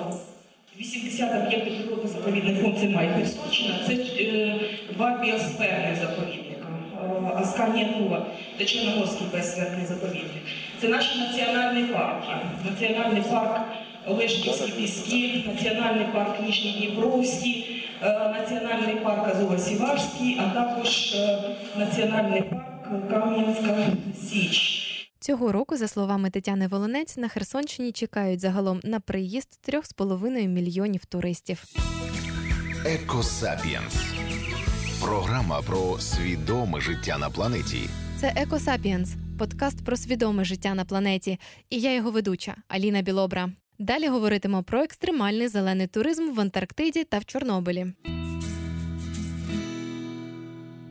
80 0.79 1.45
об'єктів 1.45 1.77
природно-заповідний 1.77 2.55
фонд 2.55 2.77
це 2.79 2.89
має 2.89 3.13
Херсонщина. 3.13 3.75
Це 3.87 3.93
е, 3.93 4.59
два 4.93 5.17
біосферних 5.23 5.95
заповідника. 6.01 6.67
Е, 7.03 7.31
Асканія 7.35 7.87
Нова 7.99 8.25
та 8.57 8.65
Чорногорський 8.65 9.27
біосферний 9.33 9.85
заповідник. 9.85 10.43
Це 10.81 10.87
наші 10.87 11.19
національні 11.19 11.83
парки. 11.83 12.27
Національний 12.69 13.21
парк 13.21 13.61
Олешківські 14.07 14.71
піски, 14.71 15.43
Національний 15.47 16.05
парк 16.13 16.41
Нижній 16.41 16.71
Дніпровський, 16.71 17.83
е, 18.03 18.33
Національний 18.39 18.95
парк 18.95 19.35
Азово-Сівашський, 19.35 20.41
а 20.41 20.49
також 20.55 21.15
Національний 21.77 22.41
парк 22.41 23.09
Кам'янська 23.09 23.75
Січ. 24.29 24.76
Цього 25.19 25.51
року, 25.51 25.77
за 25.77 25.87
словами 25.87 26.29
Тетяни 26.29 26.67
Волинець, 26.67 27.17
на 27.17 27.27
Херсонщині 27.27 27.91
чекають 27.91 28.39
загалом 28.39 28.79
на 28.83 28.99
приїзд 28.99 29.59
3,5 29.69 30.47
мільйонів 30.47 31.05
туристів. 31.05 31.63
Екосапієнс. 32.85 33.95
Програма 35.01 35.61
про 35.61 35.99
свідоме 35.99 36.81
життя 36.81 37.17
на 37.17 37.29
планеті. 37.29 37.89
Це 38.19 38.33
Екосапієнс, 38.35 39.13
подкаст 39.39 39.85
про 39.85 39.97
свідоме 39.97 40.45
життя 40.45 40.73
на 40.73 40.85
планеті. 40.85 41.39
І 41.69 41.79
я 41.79 41.95
його 41.95 42.11
ведуча 42.11 42.55
Аліна 42.67 43.01
Білобра. 43.01 43.49
Далі 43.79 44.07
говоритимо 44.07 44.63
про 44.63 44.83
екстремальний 44.83 45.47
зелений 45.47 45.87
туризм 45.87 46.33
в 46.33 46.39
Антарктиді 46.39 47.03
та 47.03 47.19
в 47.19 47.25
Чорнобилі. 47.25 47.85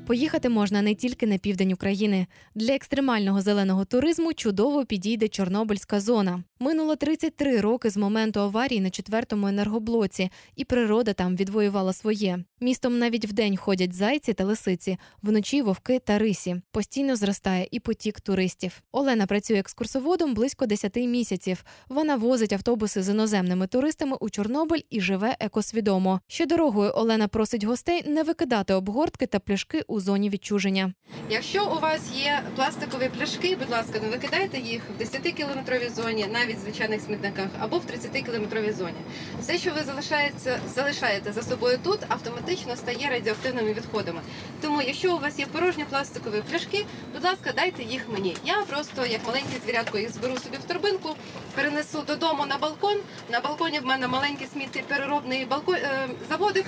Поїхати 0.07 0.49
можна 0.49 0.83
не 0.83 0.95
тільки 0.95 1.27
на 1.27 1.38
південь 1.38 1.73
України. 1.73 2.27
Для 2.55 2.75
екстремального 2.75 3.40
зеленого 3.40 3.85
туризму 3.85 4.33
чудово 4.33 4.85
підійде 4.85 5.29
Чорнобильська 5.29 6.01
зона. 6.01 6.42
Минуло 6.61 6.97
33 6.97 7.61
роки 7.61 7.90
з 7.90 7.97
моменту 7.97 8.40
аварії 8.40 8.81
на 8.81 8.90
четвертому 8.90 9.47
енергоблоці, 9.47 10.31
і 10.57 10.64
природа 10.64 11.12
там 11.12 11.37
відвоювала 11.37 11.92
своє. 11.92 12.38
Містом 12.61 12.99
навіть 12.99 13.25
вдень 13.25 13.57
ходять 13.57 13.92
зайці 13.92 14.33
та 14.33 14.45
лисиці, 14.45 14.97
вночі 15.23 15.62
вовки 15.62 15.99
та 15.99 16.19
рисі. 16.19 16.57
Постійно 16.71 17.16
зростає 17.16 17.69
і 17.71 17.81
потік 17.81 18.21
туристів. 18.21 18.83
Олена 18.92 19.27
працює 19.27 19.59
екскурсоводом 19.59 20.35
близько 20.35 20.66
10 20.66 20.97
місяців. 20.97 21.64
Вона 21.88 22.16
возить 22.16 22.53
автобуси 22.53 23.03
з 23.03 23.09
іноземними 23.09 23.66
туристами 23.66 24.16
у 24.21 24.31
Чорнобиль 24.31 24.81
і 24.90 25.01
живе 25.01 25.37
екосвідомо. 25.40 26.21
Ще 26.27 26.47
дорогою 26.47 26.92
Олена 26.95 27.29
просить 27.29 27.64
гостей 27.64 28.09
не 28.09 28.23
викидати 28.23 28.75
обгортки 28.75 29.27
та 29.27 29.38
пляшки 29.38 29.83
у 29.88 29.95
у 29.96 30.00
зоні 30.00 30.30
відчуження. 30.30 30.92
Якщо 31.30 31.66
у 31.66 31.80
вас 31.80 32.00
є 32.14 32.42
пластикові 32.56 33.11
пляшки, 33.18 33.56
будь 33.56 33.70
ласка, 33.70 34.00
не 34.02 34.09
викидайте 34.09 34.59
їх 34.59 34.82
в 34.98 35.02
10-кілометровій 35.02 35.94
зоні, 35.94 36.26
навіть 36.32 36.56
в 36.56 36.61
звичайних 36.61 37.00
смітниках, 37.00 37.46
або 37.59 37.78
в 37.78 37.82
30-кілометровій 37.82 38.72
зоні. 38.72 39.00
Все, 39.40 39.59
що 39.59 39.70
ви 39.70 39.82
залишаєте, 39.82 40.61
залишаєте 40.74 41.32
за 41.32 41.42
собою 41.42 41.78
тут, 41.85 41.98
автоматично 42.09 42.76
стає 42.76 43.09
радіоактивними 43.11 43.72
відходами. 43.72 44.20
Тому, 44.62 44.82
якщо 44.82 45.16
у 45.16 45.18
вас 45.18 45.38
є 45.38 45.46
порожні 45.46 45.85
пластикові 45.85 46.42
пляшки, 46.50 46.85
будь 47.14 47.24
ласка, 47.24 47.52
дайте 47.56 47.82
їх 47.82 48.09
мені. 48.09 48.37
Я 48.44 48.54
просто, 48.54 49.06
як 49.06 49.26
маленьке 49.26 49.61
звірятко, 49.64 49.98
їх 49.98 50.12
зберу 50.12 50.37
собі 50.38 50.56
в 50.56 50.64
торбинку, 50.64 51.16
перенесу 51.54 52.02
додому 52.06 52.46
на 52.46 52.59
балкон. 52.59 52.96
На 53.32 53.40
балконі 53.40 53.80
в 53.80 53.87
мене 53.87 54.09
маленький 54.09 54.46
сміттєпереробний 54.46 55.44
балкон, 55.44 55.74
е, 55.74 56.09
заводик. 56.28 56.66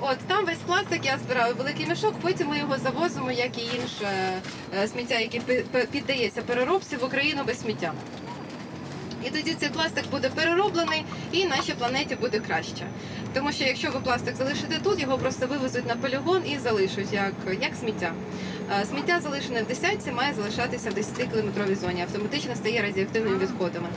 От 0.00 0.18
там 0.28 0.44
весь 0.44 0.58
пластик 0.66 1.04
я 1.04 1.18
збираю 1.18 1.54
великий 1.54 1.86
мішок, 1.86 2.14
потім 2.20 2.43
ми 2.44 2.58
його 2.58 2.78
завозимо, 2.78 3.32
як 3.32 3.58
і 3.58 3.62
інше 3.62 4.40
е, 4.78 4.88
сміття, 4.88 5.18
яке 5.18 5.40
піддається 5.90 6.42
переробці 6.42 6.96
в 6.96 7.04
Україну 7.04 7.42
без 7.46 7.60
сміття. 7.60 7.92
І 9.26 9.30
тоді 9.30 9.54
цей 9.54 9.68
пластик 9.68 10.04
буде 10.10 10.28
перероблений 10.28 11.04
і 11.32 11.44
нашій 11.44 11.72
планеті 11.72 12.14
буде 12.14 12.38
краще. 12.38 12.86
Тому 13.34 13.52
що 13.52 13.64
якщо 13.64 13.90
ви 13.90 14.00
пластик 14.00 14.36
залишите 14.36 14.78
тут, 14.82 15.00
його 15.00 15.18
просто 15.18 15.46
вивезуть 15.46 15.86
на 15.86 15.96
полігон 15.96 16.42
і 16.46 16.58
залишать 16.58 17.12
як, 17.12 17.32
як 17.60 17.74
сміття. 17.80 18.12
Е, 18.80 18.84
Сміття 18.86 19.20
залишене 19.20 19.62
в 19.62 19.66
десятці 19.66 20.12
має 20.12 20.34
залишатися 20.34 20.90
в 20.90 20.94
10-кілометровій 20.94 21.80
зоні, 21.80 22.02
автоматично 22.02 22.56
стає 22.56 22.82
радіоактивними 22.82 23.38
відходами. 23.38 23.88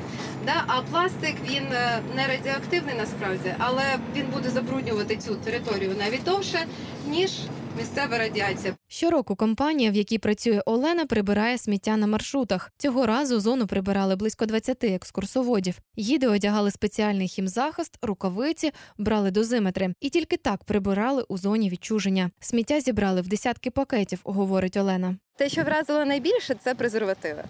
Да? 0.45 0.63
А 0.67 0.81
пластик 0.81 1.35
він 1.49 1.63
е, 1.63 1.99
не 2.15 2.27
радіоактивний 2.27 2.95
насправді, 2.97 3.55
але 3.57 3.83
він 4.15 4.25
буде 4.33 4.49
забруднювати 4.49 5.17
цю 5.17 5.35
територію 5.35 5.95
навіть 5.99 6.23
довше, 6.23 6.65
ніж 7.07 7.31
місцева 7.77 8.17
радіація. 8.17 8.73
Щороку 8.87 9.35
компанія, 9.35 9.91
в 9.91 9.95
якій 9.95 10.17
працює 10.17 10.61
Олена, 10.65 11.05
прибирає 11.05 11.57
сміття 11.57 11.97
на 11.97 12.07
маршрутах. 12.07 12.71
Цього 12.77 13.05
разу 13.05 13.39
зону 13.39 13.67
прибирали 13.67 14.15
близько 14.15 14.45
20 14.45 14.83
екскурсоводів. 14.83 15.79
Їди 15.95 16.27
одягали 16.27 16.71
спеціальний 16.71 17.27
хімзахист, 17.27 17.97
рукавиці, 18.01 18.71
брали 18.97 19.31
дозиметри. 19.31 19.93
І 20.01 20.09
тільки 20.09 20.37
так 20.37 20.63
прибирали 20.63 21.23
у 21.29 21.37
зоні 21.37 21.69
відчуження. 21.69 22.31
Сміття 22.39 22.81
зібрали 22.81 23.21
в 23.21 23.27
десятки 23.27 23.71
пакетів, 23.71 24.19
говорить 24.23 24.77
Олена. 24.77 25.17
Те, 25.37 25.49
що 25.49 25.63
вразило 25.63 26.05
найбільше, 26.05 26.55
це 26.63 26.75
презервативи. 26.75 27.43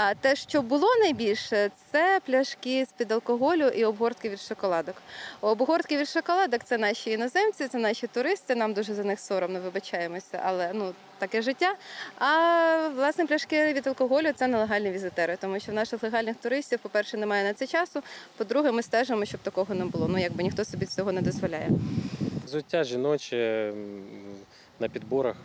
А 0.00 0.14
те, 0.14 0.36
що 0.36 0.62
було 0.62 0.88
найбільше, 1.00 1.70
це 1.92 2.20
пляшки 2.26 2.84
з-під 2.84 3.12
алкоголю 3.12 3.66
і 3.66 3.84
обгортки 3.84 4.28
від 4.28 4.40
шоколадок. 4.40 4.94
Обгортки 5.40 5.96
від 5.96 6.08
шоколадок 6.08 6.64
це 6.64 6.78
наші 6.78 7.10
іноземці, 7.10 7.68
це 7.68 7.78
наші 7.78 8.06
туристи. 8.06 8.54
Нам 8.54 8.72
дуже 8.72 8.94
за 8.94 9.04
них 9.04 9.20
соромно 9.20 9.60
вибачаємося, 9.60 10.40
але 10.44 10.70
ну 10.74 10.92
таке 11.18 11.42
життя. 11.42 11.74
А 12.18 12.88
власне 12.96 13.26
пляшки 13.26 13.72
від 13.72 13.86
алкоголю 13.86 14.32
це 14.34 14.46
нелегальні 14.46 14.90
візитери, 14.90 15.36
тому 15.40 15.60
що 15.60 15.72
в 15.72 15.74
наших 15.74 16.02
легальних 16.02 16.36
туристів, 16.36 16.78
по-перше, 16.78 17.16
немає 17.16 17.44
на 17.44 17.54
це 17.54 17.66
часу. 17.66 18.02
По-друге, 18.36 18.72
ми 18.72 18.82
стежимо, 18.82 19.24
щоб 19.24 19.40
такого 19.40 19.74
не 19.74 19.84
було. 19.84 20.08
Ну 20.08 20.18
якби 20.18 20.42
ніхто 20.42 20.64
собі 20.64 20.86
цього 20.86 21.12
не 21.12 21.22
дозволяє. 21.22 21.70
Взуття 22.44 22.84
жіноче 22.84 23.72
на 24.80 24.88
підборах 24.88 25.36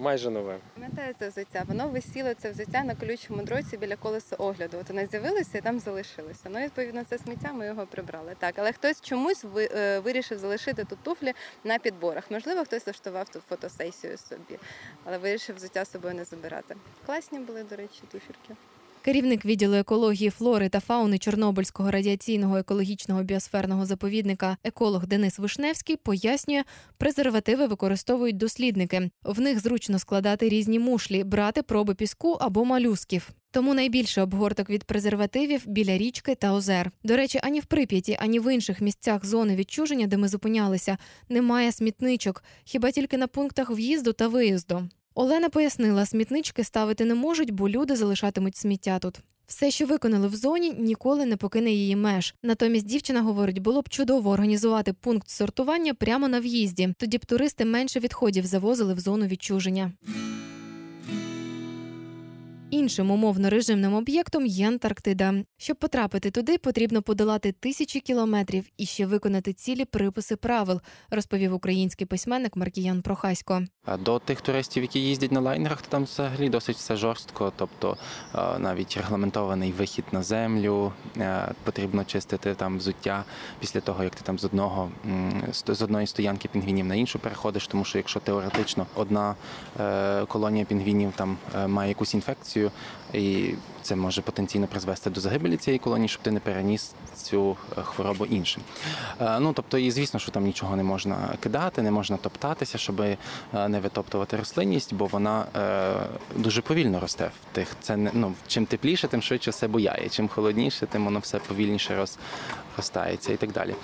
майже 0.00 0.30
нове. 0.30 0.58
Пам'ятаю 0.74 1.14
це 1.18 1.28
взуття. 1.28 1.64
Воно 1.68 1.88
висіло 1.88 2.34
це 2.34 2.50
взуття 2.50 2.84
на 2.84 2.94
колючому 2.94 3.42
дроті 3.42 3.76
біля 3.76 3.96
колеса 3.96 4.36
огляду. 4.36 4.78
От 4.80 4.88
воно 4.88 5.06
з'явилося 5.06 5.58
і 5.58 5.60
там 5.60 5.80
залишилося. 5.80 6.48
Ну, 6.50 6.60
відповідно, 6.60 7.04
це 7.04 7.18
сміття, 7.18 7.52
ми 7.52 7.66
його 7.66 7.86
прибрали. 7.86 8.36
Так, 8.38 8.54
але 8.58 8.72
хтось 8.72 9.00
чомусь 9.00 9.44
е, 9.56 9.98
вирішив 10.00 10.38
залишити 10.38 10.84
тут 10.84 10.98
туфлі 11.02 11.32
на 11.64 11.78
підборах. 11.78 12.30
Можливо, 12.30 12.64
хтось 12.64 12.86
влаштував 12.86 13.28
тут 13.28 13.42
фотосесію 13.48 14.18
собі, 14.18 14.58
але 15.04 15.18
вирішив 15.18 15.56
взуття 15.56 15.84
з 15.84 15.90
собою 15.90 16.14
не 16.14 16.24
забирати. 16.24 16.76
Класні 17.06 17.38
були, 17.38 17.64
до 17.64 17.76
речі, 17.76 18.02
туфірки. 18.12 18.54
Керівник 19.02 19.44
відділу 19.44 19.74
екології 19.74 20.30
флори 20.30 20.68
та 20.68 20.80
фауни 20.80 21.18
Чорнобильського 21.18 21.90
радіаційного 21.90 22.56
екологічного 22.56 23.22
біосферного 23.22 23.86
заповідника 23.86 24.56
еколог 24.64 25.06
Денис 25.06 25.38
Вишневський 25.38 25.96
пояснює, 25.96 26.62
презервативи 26.98 27.66
використовують 27.66 28.36
дослідники. 28.36 29.10
В 29.24 29.40
них 29.40 29.60
зручно 29.60 29.98
складати 29.98 30.48
різні 30.48 30.78
мушлі, 30.78 31.24
брати 31.24 31.62
проби 31.62 31.94
піску 31.94 32.32
або 32.32 32.64
малюсків. 32.64 33.30
Тому 33.50 33.74
найбільше 33.74 34.22
обгорток 34.22 34.70
від 34.70 34.84
презервативів 34.84 35.62
біля 35.66 35.98
річки 35.98 36.34
та 36.34 36.52
озер. 36.52 36.90
До 37.04 37.16
речі, 37.16 37.40
ані 37.42 37.60
в 37.60 37.64
Прип'яті, 37.64 38.16
ані 38.20 38.40
в 38.40 38.54
інших 38.54 38.80
місцях 38.80 39.26
зони 39.26 39.56
відчуження, 39.56 40.06
де 40.06 40.16
ми 40.16 40.28
зупинялися, 40.28 40.98
немає 41.28 41.72
смітничок, 41.72 42.44
хіба 42.64 42.90
тільки 42.90 43.18
на 43.18 43.26
пунктах 43.26 43.70
в'їзду 43.70 44.12
та 44.12 44.28
виїзду. 44.28 44.88
Олена 45.14 45.48
пояснила, 45.48 46.06
смітнички 46.06 46.64
ставити 46.64 47.04
не 47.04 47.14
можуть, 47.14 47.50
бо 47.50 47.68
люди 47.68 47.96
залишатимуть 47.96 48.56
сміття 48.56 48.98
тут. 48.98 49.20
Все, 49.46 49.70
що 49.70 49.86
виконали 49.86 50.28
в 50.28 50.36
зоні, 50.36 50.72
ніколи 50.78 51.26
не 51.26 51.36
покине 51.36 51.70
її 51.70 51.96
меж. 51.96 52.34
Натомість 52.42 52.86
дівчина 52.86 53.22
говорить, 53.22 53.58
було 53.58 53.82
б 53.82 53.88
чудово 53.88 54.30
організувати 54.30 54.92
пункт 54.92 55.28
сортування 55.28 55.94
прямо 55.94 56.28
на 56.28 56.40
в'їзді. 56.40 56.94
Тоді 56.98 57.18
б 57.18 57.26
туристи 57.26 57.64
менше 57.64 58.00
відходів 58.00 58.46
завозили 58.46 58.94
в 58.94 59.00
зону 59.00 59.26
відчуження. 59.26 59.92
Іншим 62.70 63.10
умовно-режимним 63.10 63.94
об'єктом 63.94 64.46
є 64.46 64.68
Антарктида. 64.68 65.34
Щоб 65.56 65.76
потрапити 65.76 66.30
туди, 66.30 66.58
потрібно 66.58 67.02
подолати 67.02 67.52
тисячі 67.52 68.00
кілометрів 68.00 68.64
і 68.76 68.86
ще 68.86 69.06
виконати 69.06 69.52
цілі 69.52 69.84
приписи 69.84 70.36
правил, 70.36 70.80
розповів 71.10 71.54
український 71.54 72.06
письменник 72.06 72.56
Маркіян 72.56 73.02
Прохасько. 73.02 73.62
До 73.98 74.18
тих 74.18 74.40
туристів, 74.40 74.82
які 74.82 75.00
їздять 75.00 75.32
на 75.32 75.40
лайнерах, 75.40 75.82
то 75.82 75.88
там 75.88 76.04
взагалі 76.04 76.48
досить 76.48 76.76
все 76.76 76.96
жорстко. 76.96 77.52
Тобто 77.56 77.96
навіть 78.58 78.96
регламентований 78.96 79.72
вихід 79.72 80.04
на 80.12 80.22
землю, 80.22 80.92
потрібно 81.64 82.04
чистити 82.04 82.54
там 82.54 82.78
взуття 82.78 83.24
після 83.60 83.80
того, 83.80 84.04
як 84.04 84.14
ти 84.14 84.20
там 84.22 84.38
з 84.38 84.44
одного 84.44 84.90
з 85.52 85.82
одної 85.82 86.06
стоянки 86.06 86.48
пінгвінів 86.48 86.86
на 86.86 86.94
іншу 86.94 87.18
переходиш. 87.18 87.66
Тому 87.66 87.84
що 87.84 87.98
якщо 87.98 88.20
теоретично 88.20 88.86
одна 88.94 89.34
е, 89.80 90.26
колонія 90.26 90.64
пінгвінів 90.64 91.12
там 91.16 91.36
е, 91.54 91.66
має 91.66 91.88
якусь 91.88 92.14
інфекцію, 92.14 92.59
і 93.12 93.54
це 93.82 93.96
може 93.96 94.22
потенційно 94.22 94.66
призвести 94.66 95.10
до 95.10 95.20
загибелі 95.20 95.56
цієї 95.56 95.78
колонії, 95.78 96.08
щоб 96.08 96.22
ти 96.22 96.30
не 96.30 96.40
переніс 96.40 96.94
цю 97.16 97.56
е, 97.78 97.82
хворобу 97.82 98.26
іншим. 98.26 98.62
Е, 99.20 99.40
Ну 99.40 99.52
тобто, 99.52 99.78
і 99.78 99.90
звісно, 99.90 100.20
що 100.20 100.30
там 100.30 100.44
нічого 100.44 100.76
не 100.76 100.82
можна 100.82 101.34
кидати, 101.40 101.82
не 101.82 101.90
можна 101.90 102.16
топтатися, 102.16 102.78
щоб 102.78 103.00
е, 103.00 103.16
не 103.68 103.80
витоптувати 103.80 104.36
рослинність, 104.36 104.94
бо 104.94 105.06
вона 105.06 105.44
дуже 106.36 106.62
повільно 106.62 107.00
росте 107.00 107.24
в 107.24 107.54
тих. 107.54 107.68
Це 107.80 107.96
не 107.96 108.10
ну 108.14 108.34
чим 108.46 108.66
тепліше, 108.66 109.08
тим 109.08 109.22
швидше 109.22 109.50
все 109.50 109.68
буяє. 109.68 110.08
Чим 110.08 110.28
холодніше, 110.28 110.86
тим 110.86 111.04
воно 111.04 111.18
все 111.18 111.38
повільніше 111.38 111.96
роз, 111.96 112.18
ростається 112.76 113.32
і 113.32 113.36
так 113.36 113.52
далі. 113.52 113.74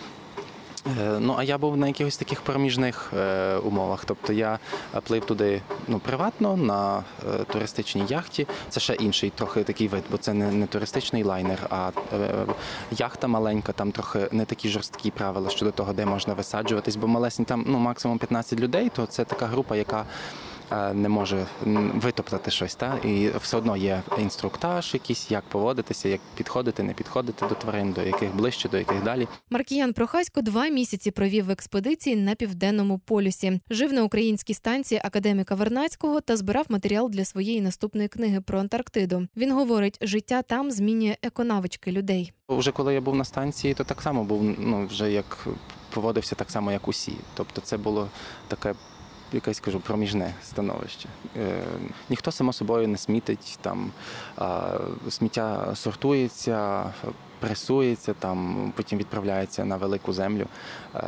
Е, 0.86 1.18
Ну, 1.20 1.34
а 1.38 1.42
я 1.42 1.58
був 1.58 1.76
на 1.76 1.86
якихось 1.86 2.16
таких 2.16 2.40
проміжних 2.40 3.12
е, 3.16 3.56
умовах. 3.56 4.04
Тобто 4.04 4.32
я 4.32 4.58
е, 4.96 5.00
плив 5.00 5.24
туди 5.24 5.62
ну, 5.88 5.98
приватно 5.98 6.56
на 6.56 7.04
туристичній 7.52 8.04
яхті. 8.08 8.46
Це 8.68 8.80
ще 8.80 8.94
інший 8.94 9.30
трохи 9.30 9.62
такий 9.62 9.88
вид, 9.88 10.02
бо 10.10 10.18
це 10.18 10.32
не, 10.34 10.52
не 10.52 10.66
туристичний 10.66 11.22
лайнер, 11.22 11.66
а 11.70 11.90
яхта 12.90 13.28
маленька, 13.28 13.72
там 13.72 13.92
трохи 13.92 14.28
не 14.32 14.44
такі 14.44 14.68
жорсткі 14.68 15.10
правила 15.10 15.50
щодо 15.50 15.70
того, 15.70 15.92
де 15.92 16.06
можна 16.06 16.34
висаджуватись, 16.34 16.96
бо 16.96 17.06
малесні 17.06 17.44
там 17.44 17.64
ну, 17.66 17.78
максимум 17.78 18.18
15 18.18 18.60
людей, 18.60 18.88
то 18.88 19.06
це 19.06 19.24
така 19.24 19.46
група, 19.46 19.76
яка. 19.76 20.04
Е, 20.72 20.94
Не 20.94 21.08
може 21.08 21.46
витоптати 21.94 22.50
щось, 22.50 22.74
та 22.74 22.98
і 23.04 23.30
все 23.40 23.56
одно 23.56 23.76
є 23.76 24.02
інструктаж, 24.18 24.94
якийсь, 24.94 25.30
як 25.30 25.44
поводитися, 25.44 26.08
як 26.08 26.20
підходити, 26.36 26.82
не 26.82 26.92
підходити 26.92 27.46
до 27.48 27.54
тварин, 27.54 27.92
до 27.92 28.02
яких 28.02 28.34
ближче, 28.34 28.68
до 28.68 28.78
яких 28.78 29.02
далі. 29.02 29.28
Маркіян 29.50 29.92
Прохасько 29.92 30.42
два 30.42 30.68
місяці 30.68 31.10
провів 31.10 31.44
в 31.44 31.50
експедиції 31.50 32.16
на 32.16 32.34
південному 32.34 32.98
полюсі. 32.98 33.60
Жив 33.70 33.92
на 33.92 34.02
українській 34.04 34.54
станції 34.54 35.00
академіка 35.04 35.54
Вернацького 35.54 36.20
та 36.20 36.36
збирав 36.36 36.66
матеріал 36.68 37.10
для 37.10 37.24
своєї 37.24 37.60
наступної 37.60 38.08
книги 38.08 38.40
про 38.40 38.60
Антарктиду. 38.60 39.26
Він 39.36 39.52
говорить, 39.52 39.98
життя 40.02 40.42
там 40.42 40.70
змінює 40.70 41.16
еконавички 41.22 41.92
людей. 41.92 42.32
Вже 42.48 42.72
коли 42.72 42.94
я 42.94 43.00
був 43.00 43.16
на 43.16 43.24
станції, 43.24 43.74
то 43.74 43.84
так 43.84 44.02
само 44.02 44.24
був 44.24 44.54
ну 44.58 44.86
вже 44.86 45.12
як 45.12 45.46
поводився 45.90 46.34
так 46.34 46.50
само, 46.50 46.72
як 46.72 46.88
усі. 46.88 47.12
Тобто, 47.34 47.60
це 47.60 47.76
було 47.76 48.08
таке. 48.48 48.74
Якесь 49.32 49.60
кажу 49.60 49.80
проміжне 49.80 50.34
становище. 50.44 51.08
Е, 51.36 51.62
ніхто 52.10 52.32
само 52.32 52.52
собою 52.52 52.88
не 52.88 52.98
смітить, 52.98 53.58
там 53.62 53.92
сміття 55.08 55.74
сортується, 55.74 56.84
пресується, 57.40 58.14
там 58.14 58.72
потім 58.76 58.98
відправляється 58.98 59.64
на 59.64 59.76
велику 59.76 60.12
землю, 60.12 60.46
е, 60.94 61.00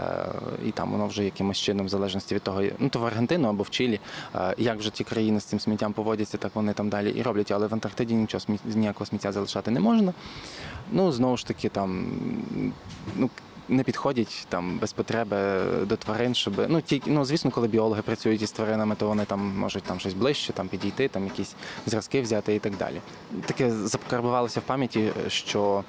і 0.66 0.70
там 0.70 0.92
воно 0.92 1.06
вже 1.06 1.24
якимось 1.24 1.58
чином, 1.58 1.86
в 1.86 1.88
залежності 1.88 2.34
від 2.34 2.42
того, 2.42 2.62
ну 2.78 2.88
то 2.88 2.98
в 2.98 3.06
Аргентину 3.06 3.48
або 3.48 3.62
в 3.62 3.70
Чилі, 3.70 4.00
е, 4.34 4.54
як 4.58 4.78
вже 4.78 4.90
ті 4.90 5.04
країни 5.04 5.40
з 5.40 5.44
цим 5.44 5.60
сміттям 5.60 5.92
поводяться, 5.92 6.38
так 6.38 6.54
вони 6.54 6.72
там 6.72 6.88
далі 6.88 7.10
і 7.10 7.22
роблять. 7.22 7.50
Але 7.50 7.66
в 7.66 7.74
Антарктиді 7.74 8.14
нічого 8.14 8.44
ніякого 8.64 9.06
сміття 9.06 9.32
залишати 9.32 9.70
не 9.70 9.80
можна. 9.80 10.14
Ну 10.92 11.12
знову 11.12 11.36
ж 11.36 11.46
таки, 11.46 11.68
там 11.68 12.12
ну 13.16 13.30
не 13.68 13.82
підходять 13.82 14.46
там 14.48 14.78
без 14.78 14.92
потреби 14.92 15.36
до 15.84 15.96
тварин, 15.96 16.34
щоб 16.34 16.54
ну 16.68 16.80
тільки 16.80 17.10
ну 17.10 17.24
звісно, 17.24 17.50
коли 17.50 17.68
біологи 17.68 18.02
працюють 18.02 18.42
із 18.42 18.52
тваринами, 18.52 18.94
то 18.94 19.08
вони 19.08 19.24
там 19.24 19.58
можуть 19.58 19.82
там 19.82 20.00
щось 20.00 20.14
ближче, 20.14 20.52
там 20.52 20.68
підійти, 20.68 21.08
там 21.08 21.24
якісь 21.24 21.54
зразки 21.86 22.22
взяти 22.22 22.54
і 22.54 22.58
так 22.58 22.76
далі. 22.76 23.00
Таке 23.46 23.70
закарбувалося 23.70 24.60
в 24.60 24.62
пам'яті, 24.62 25.12
що. 25.28 25.84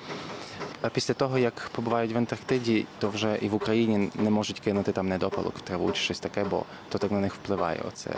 А 0.81 0.89
після 0.89 1.13
того, 1.13 1.37
як 1.37 1.69
побувають 1.75 2.11
в 2.13 2.17
Антарктиді, 2.17 2.85
то 2.99 3.09
вже 3.09 3.37
і 3.41 3.49
в 3.49 3.53
Україні 3.55 4.09
не 4.15 4.29
можуть 4.29 4.59
кинути 4.59 4.91
там 4.91 5.07
недопалок 5.07 5.57
в 5.57 5.61
траву 5.61 5.91
чи 5.91 5.99
щось 6.01 6.19
таке, 6.19 6.43
бо 6.43 6.63
то 6.89 6.97
так 6.97 7.11
на 7.11 7.19
них 7.19 7.33
впливає. 7.35 7.81
Оце. 7.87 8.09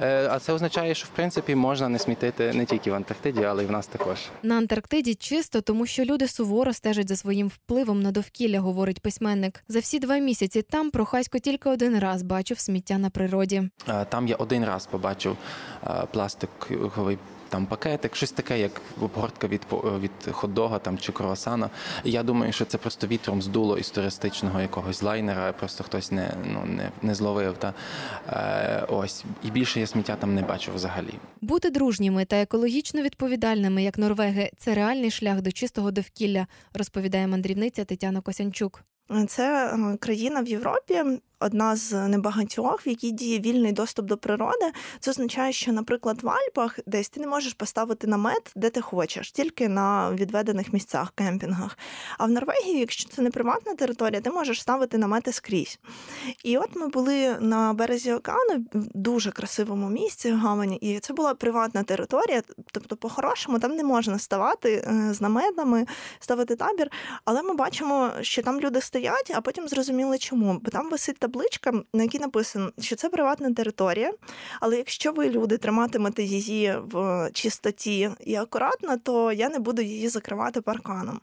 Е, 0.00 0.28
А 0.30 0.38
це 0.38 0.52
означає, 0.52 0.94
що 0.94 1.06
в 1.06 1.08
принципі 1.08 1.54
можна 1.54 1.88
не 1.88 1.98
смітити 1.98 2.52
не 2.52 2.64
тільки 2.66 2.90
в 2.90 2.94
Антарктиді, 2.94 3.44
але 3.44 3.62
й 3.64 3.66
в 3.66 3.70
нас 3.70 3.86
також. 3.86 4.18
На 4.42 4.56
Антарктиді 4.56 5.14
чисто, 5.14 5.60
тому 5.60 5.86
що 5.86 6.04
люди 6.04 6.28
суворо 6.28 6.72
стежать 6.72 7.08
за 7.08 7.16
своїм 7.16 7.48
впливом 7.48 8.02
на 8.02 8.10
довкілля, 8.10 8.60
говорить 8.60 9.00
письменник. 9.00 9.64
За 9.68 9.78
всі 9.78 9.98
два 9.98 10.18
місяці 10.18 10.62
там 10.62 10.90
Прохасько 10.90 11.38
тільки 11.38 11.68
один 11.68 11.98
раз 11.98 12.22
бачив 12.22 12.58
сміття 12.58 12.98
на 12.98 13.10
природі. 13.10 13.62
Е, 13.88 14.04
Там 14.04 14.28
я 14.28 14.36
один 14.36 14.64
раз 14.64 14.86
побачив 14.86 15.36
е, 15.86 16.06
пластиковий 16.12 17.18
там 17.50 17.66
пакетик, 17.66 18.16
щось 18.16 18.32
таке, 18.32 18.58
як 18.60 18.80
обгортка 19.00 19.46
від 19.46 19.60
по- 19.60 19.98
від 20.00 20.10
хот-дога 20.32 20.78
там 20.78 20.98
чи 20.98 21.12
круасана. 21.12 21.70
Я 22.04 22.22
думаю, 22.22 22.52
що 22.52 22.64
це 22.64 22.78
просто 22.78 23.06
вітром 23.06 23.42
здуло 23.42 23.78
із 23.78 23.90
туристичного 23.90 24.60
якогось 24.60 25.02
лайнера, 25.02 25.52
просто 25.52 25.84
хтось 25.84 26.12
не 26.12 26.34
ну 26.44 26.64
не, 26.66 26.90
не 27.02 27.14
зловив. 27.14 27.54
Та 27.58 27.74
е, 28.28 28.86
ось 28.88 29.24
і 29.44 29.50
більше 29.50 29.80
я 29.80 29.86
сміття 29.86 30.16
там 30.16 30.34
не 30.34 30.42
бачив 30.42 30.74
взагалі. 30.74 31.14
Бути 31.40 31.70
дружніми 31.70 32.24
та 32.24 32.36
екологічно 32.36 33.02
відповідальними, 33.02 33.82
як 33.82 33.98
норвеги, 33.98 34.50
це 34.58 34.74
реальний 34.74 35.10
шлях 35.10 35.40
до 35.40 35.52
чистого 35.52 35.90
довкілля, 35.90 36.46
розповідає 36.74 37.26
мандрівниця 37.26 37.84
Тетяна 37.84 38.20
Косянчук. 38.20 38.82
Це 39.28 39.66
е, 39.66 39.96
країна 39.96 40.40
в 40.40 40.48
Європі, 40.48 41.02
одна 41.40 41.76
з 41.76 42.08
небагатьох, 42.08 42.86
в 42.86 42.88
якій 42.88 43.10
діє 43.10 43.38
вільний 43.38 43.72
доступ 43.72 44.06
до 44.06 44.16
природи. 44.16 44.72
Це 45.00 45.10
означає, 45.10 45.52
що, 45.52 45.72
наприклад, 45.72 46.22
в 46.22 46.28
Альпах 46.28 46.78
десь 46.86 47.08
ти 47.08 47.20
не 47.20 47.26
можеш 47.26 47.54
поставити 47.54 48.06
намет, 48.06 48.52
де 48.56 48.70
ти 48.70 48.80
хочеш, 48.80 49.32
тільки 49.32 49.68
на 49.68 50.12
відведених 50.12 50.72
місцях, 50.72 51.12
кемпінгах. 51.14 51.78
А 52.18 52.26
в 52.26 52.30
Норвегії, 52.30 52.78
якщо 52.78 53.08
це 53.08 53.22
не 53.22 53.30
приватна 53.30 53.74
територія, 53.74 54.20
ти 54.20 54.30
можеш 54.30 54.60
ставити 54.60 54.98
намети 54.98 55.32
скрізь. 55.32 55.78
І 56.44 56.58
от 56.58 56.76
ми 56.76 56.88
були 56.88 57.36
на 57.40 57.72
березі 57.72 58.12
океану, 58.12 58.64
в 58.74 58.86
дуже 58.94 59.30
красивому 59.30 59.88
місці 59.88 60.32
в 60.32 60.36
Гавані, 60.36 60.76
і 60.76 60.98
це 60.98 61.12
була 61.12 61.34
приватна 61.34 61.82
територія. 61.82 62.42
Тобто, 62.72 62.96
по-хорошому, 62.96 63.58
там 63.58 63.76
не 63.76 63.84
можна 63.84 64.18
ставати 64.18 64.72
е, 64.72 65.14
з 65.14 65.20
наметами, 65.20 65.86
ставити 66.18 66.56
табір. 66.56 66.90
Але 67.24 67.42
ми 67.42 67.54
бачимо, 67.54 68.10
що 68.20 68.42
там 68.42 68.60
люди 68.60 68.80
стоять, 68.80 69.32
а 69.34 69.40
потім 69.40 69.68
зрозуміли, 69.68 70.18
чому. 70.18 70.60
Бо 70.62 70.70
там 70.70 70.90
висить 70.90 71.18
табличка, 71.30 71.72
на 71.92 72.02
якій 72.02 72.18
написано, 72.18 72.72
що 72.78 72.96
це 72.96 73.08
приватна 73.08 73.52
територія. 73.52 74.12
Але 74.60 74.76
якщо 74.76 75.12
ви, 75.12 75.30
люди, 75.30 75.56
триматимете 75.56 76.22
її 76.22 76.74
в 76.82 77.30
чистоті 77.32 78.10
і 78.26 78.34
акуратно, 78.34 78.96
то 78.96 79.32
я 79.32 79.48
не 79.48 79.58
буду 79.58 79.82
її 79.82 80.08
закривати 80.08 80.60
парканом. 80.60 81.20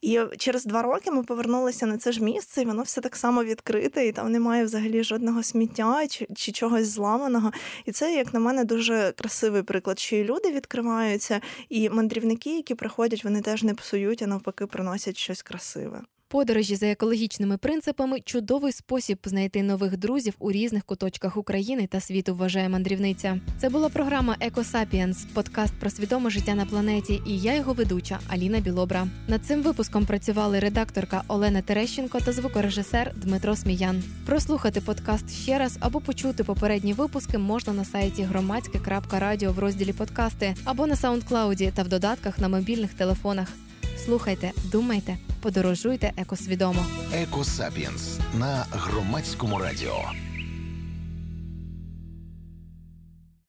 І 0.00 0.20
через 0.38 0.64
два 0.64 0.82
роки 0.82 1.10
ми 1.10 1.22
повернулися 1.22 1.86
на 1.86 1.98
це 1.98 2.12
ж 2.12 2.22
місце, 2.22 2.62
і 2.62 2.64
воно 2.64 2.82
все 2.82 3.00
так 3.00 3.16
само 3.16 3.44
відкрите, 3.44 4.06
і 4.06 4.12
там 4.12 4.32
немає 4.32 4.64
взагалі 4.64 5.04
жодного 5.04 5.42
сміття 5.42 6.06
чи, 6.08 6.26
чи 6.34 6.52
чогось 6.52 6.86
зламаного. 6.86 7.52
І 7.84 7.92
це, 7.92 8.14
як 8.14 8.34
на 8.34 8.40
мене, 8.40 8.64
дуже 8.64 9.12
красивий 9.16 9.62
приклад, 9.62 9.98
що 9.98 10.16
і 10.16 10.24
люди 10.24 10.52
відкриваються, 10.52 11.40
і 11.68 11.88
мандрівники, 11.88 12.56
які 12.56 12.74
приходять, 12.74 13.24
вони 13.24 13.40
теж 13.40 13.62
не 13.62 13.74
псують, 13.74 14.22
а 14.22 14.26
навпаки, 14.26 14.66
приносять 14.66 15.16
щось 15.16 15.42
красиве. 15.42 16.00
Подорожі 16.30 16.76
за 16.76 16.86
екологічними 16.86 17.56
принципами 17.56 18.20
чудовий 18.20 18.72
спосіб 18.72 19.18
знайти 19.24 19.62
нових 19.62 19.96
друзів 19.96 20.34
у 20.38 20.52
різних 20.52 20.84
куточках 20.84 21.36
України 21.36 21.86
та 21.86 22.00
світу, 22.00 22.34
вважає 22.34 22.68
мандрівниця. 22.68 23.40
Це 23.58 23.68
була 23.68 23.88
програма 23.88 24.36
Екосапіенс, 24.40 25.24
подкаст 25.34 25.74
про 25.80 25.90
свідоме 25.90 26.30
життя 26.30 26.54
на 26.54 26.66
планеті. 26.66 27.22
І 27.26 27.38
я 27.38 27.54
його 27.54 27.72
ведуча 27.72 28.18
Аліна 28.28 28.60
Білобра. 28.60 29.08
Над 29.28 29.44
цим 29.44 29.62
випуском 29.62 30.06
працювали 30.06 30.58
редакторка 30.58 31.22
Олена 31.28 31.62
Терещенко 31.62 32.20
та 32.20 32.32
звукорежисер 32.32 33.14
Дмитро 33.16 33.56
Сміян. 33.56 34.02
Прослухати 34.26 34.80
подкаст 34.80 35.30
ще 35.30 35.58
раз 35.58 35.76
або 35.80 36.00
почути 36.00 36.44
попередні 36.44 36.92
випуски 36.92 37.38
можна 37.38 37.72
на 37.72 37.84
сайті 37.84 38.22
громадське.радіо 38.22 39.52
в 39.52 39.58
розділі 39.58 39.92
подкасти 39.92 40.54
або 40.64 40.86
на 40.86 40.96
саундклауді 40.96 41.72
та 41.74 41.82
в 41.82 41.88
додатках 41.88 42.38
на 42.38 42.48
мобільних 42.48 42.94
телефонах. 42.94 43.48
Слухайте, 44.04 44.52
думайте, 44.64 45.16
подорожуйте 45.42 46.12
екосвідомо. 46.16 46.84
Екосапіенс 47.14 48.18
на 48.38 48.66
громадському 48.70 49.58
радіо. 49.58 50.04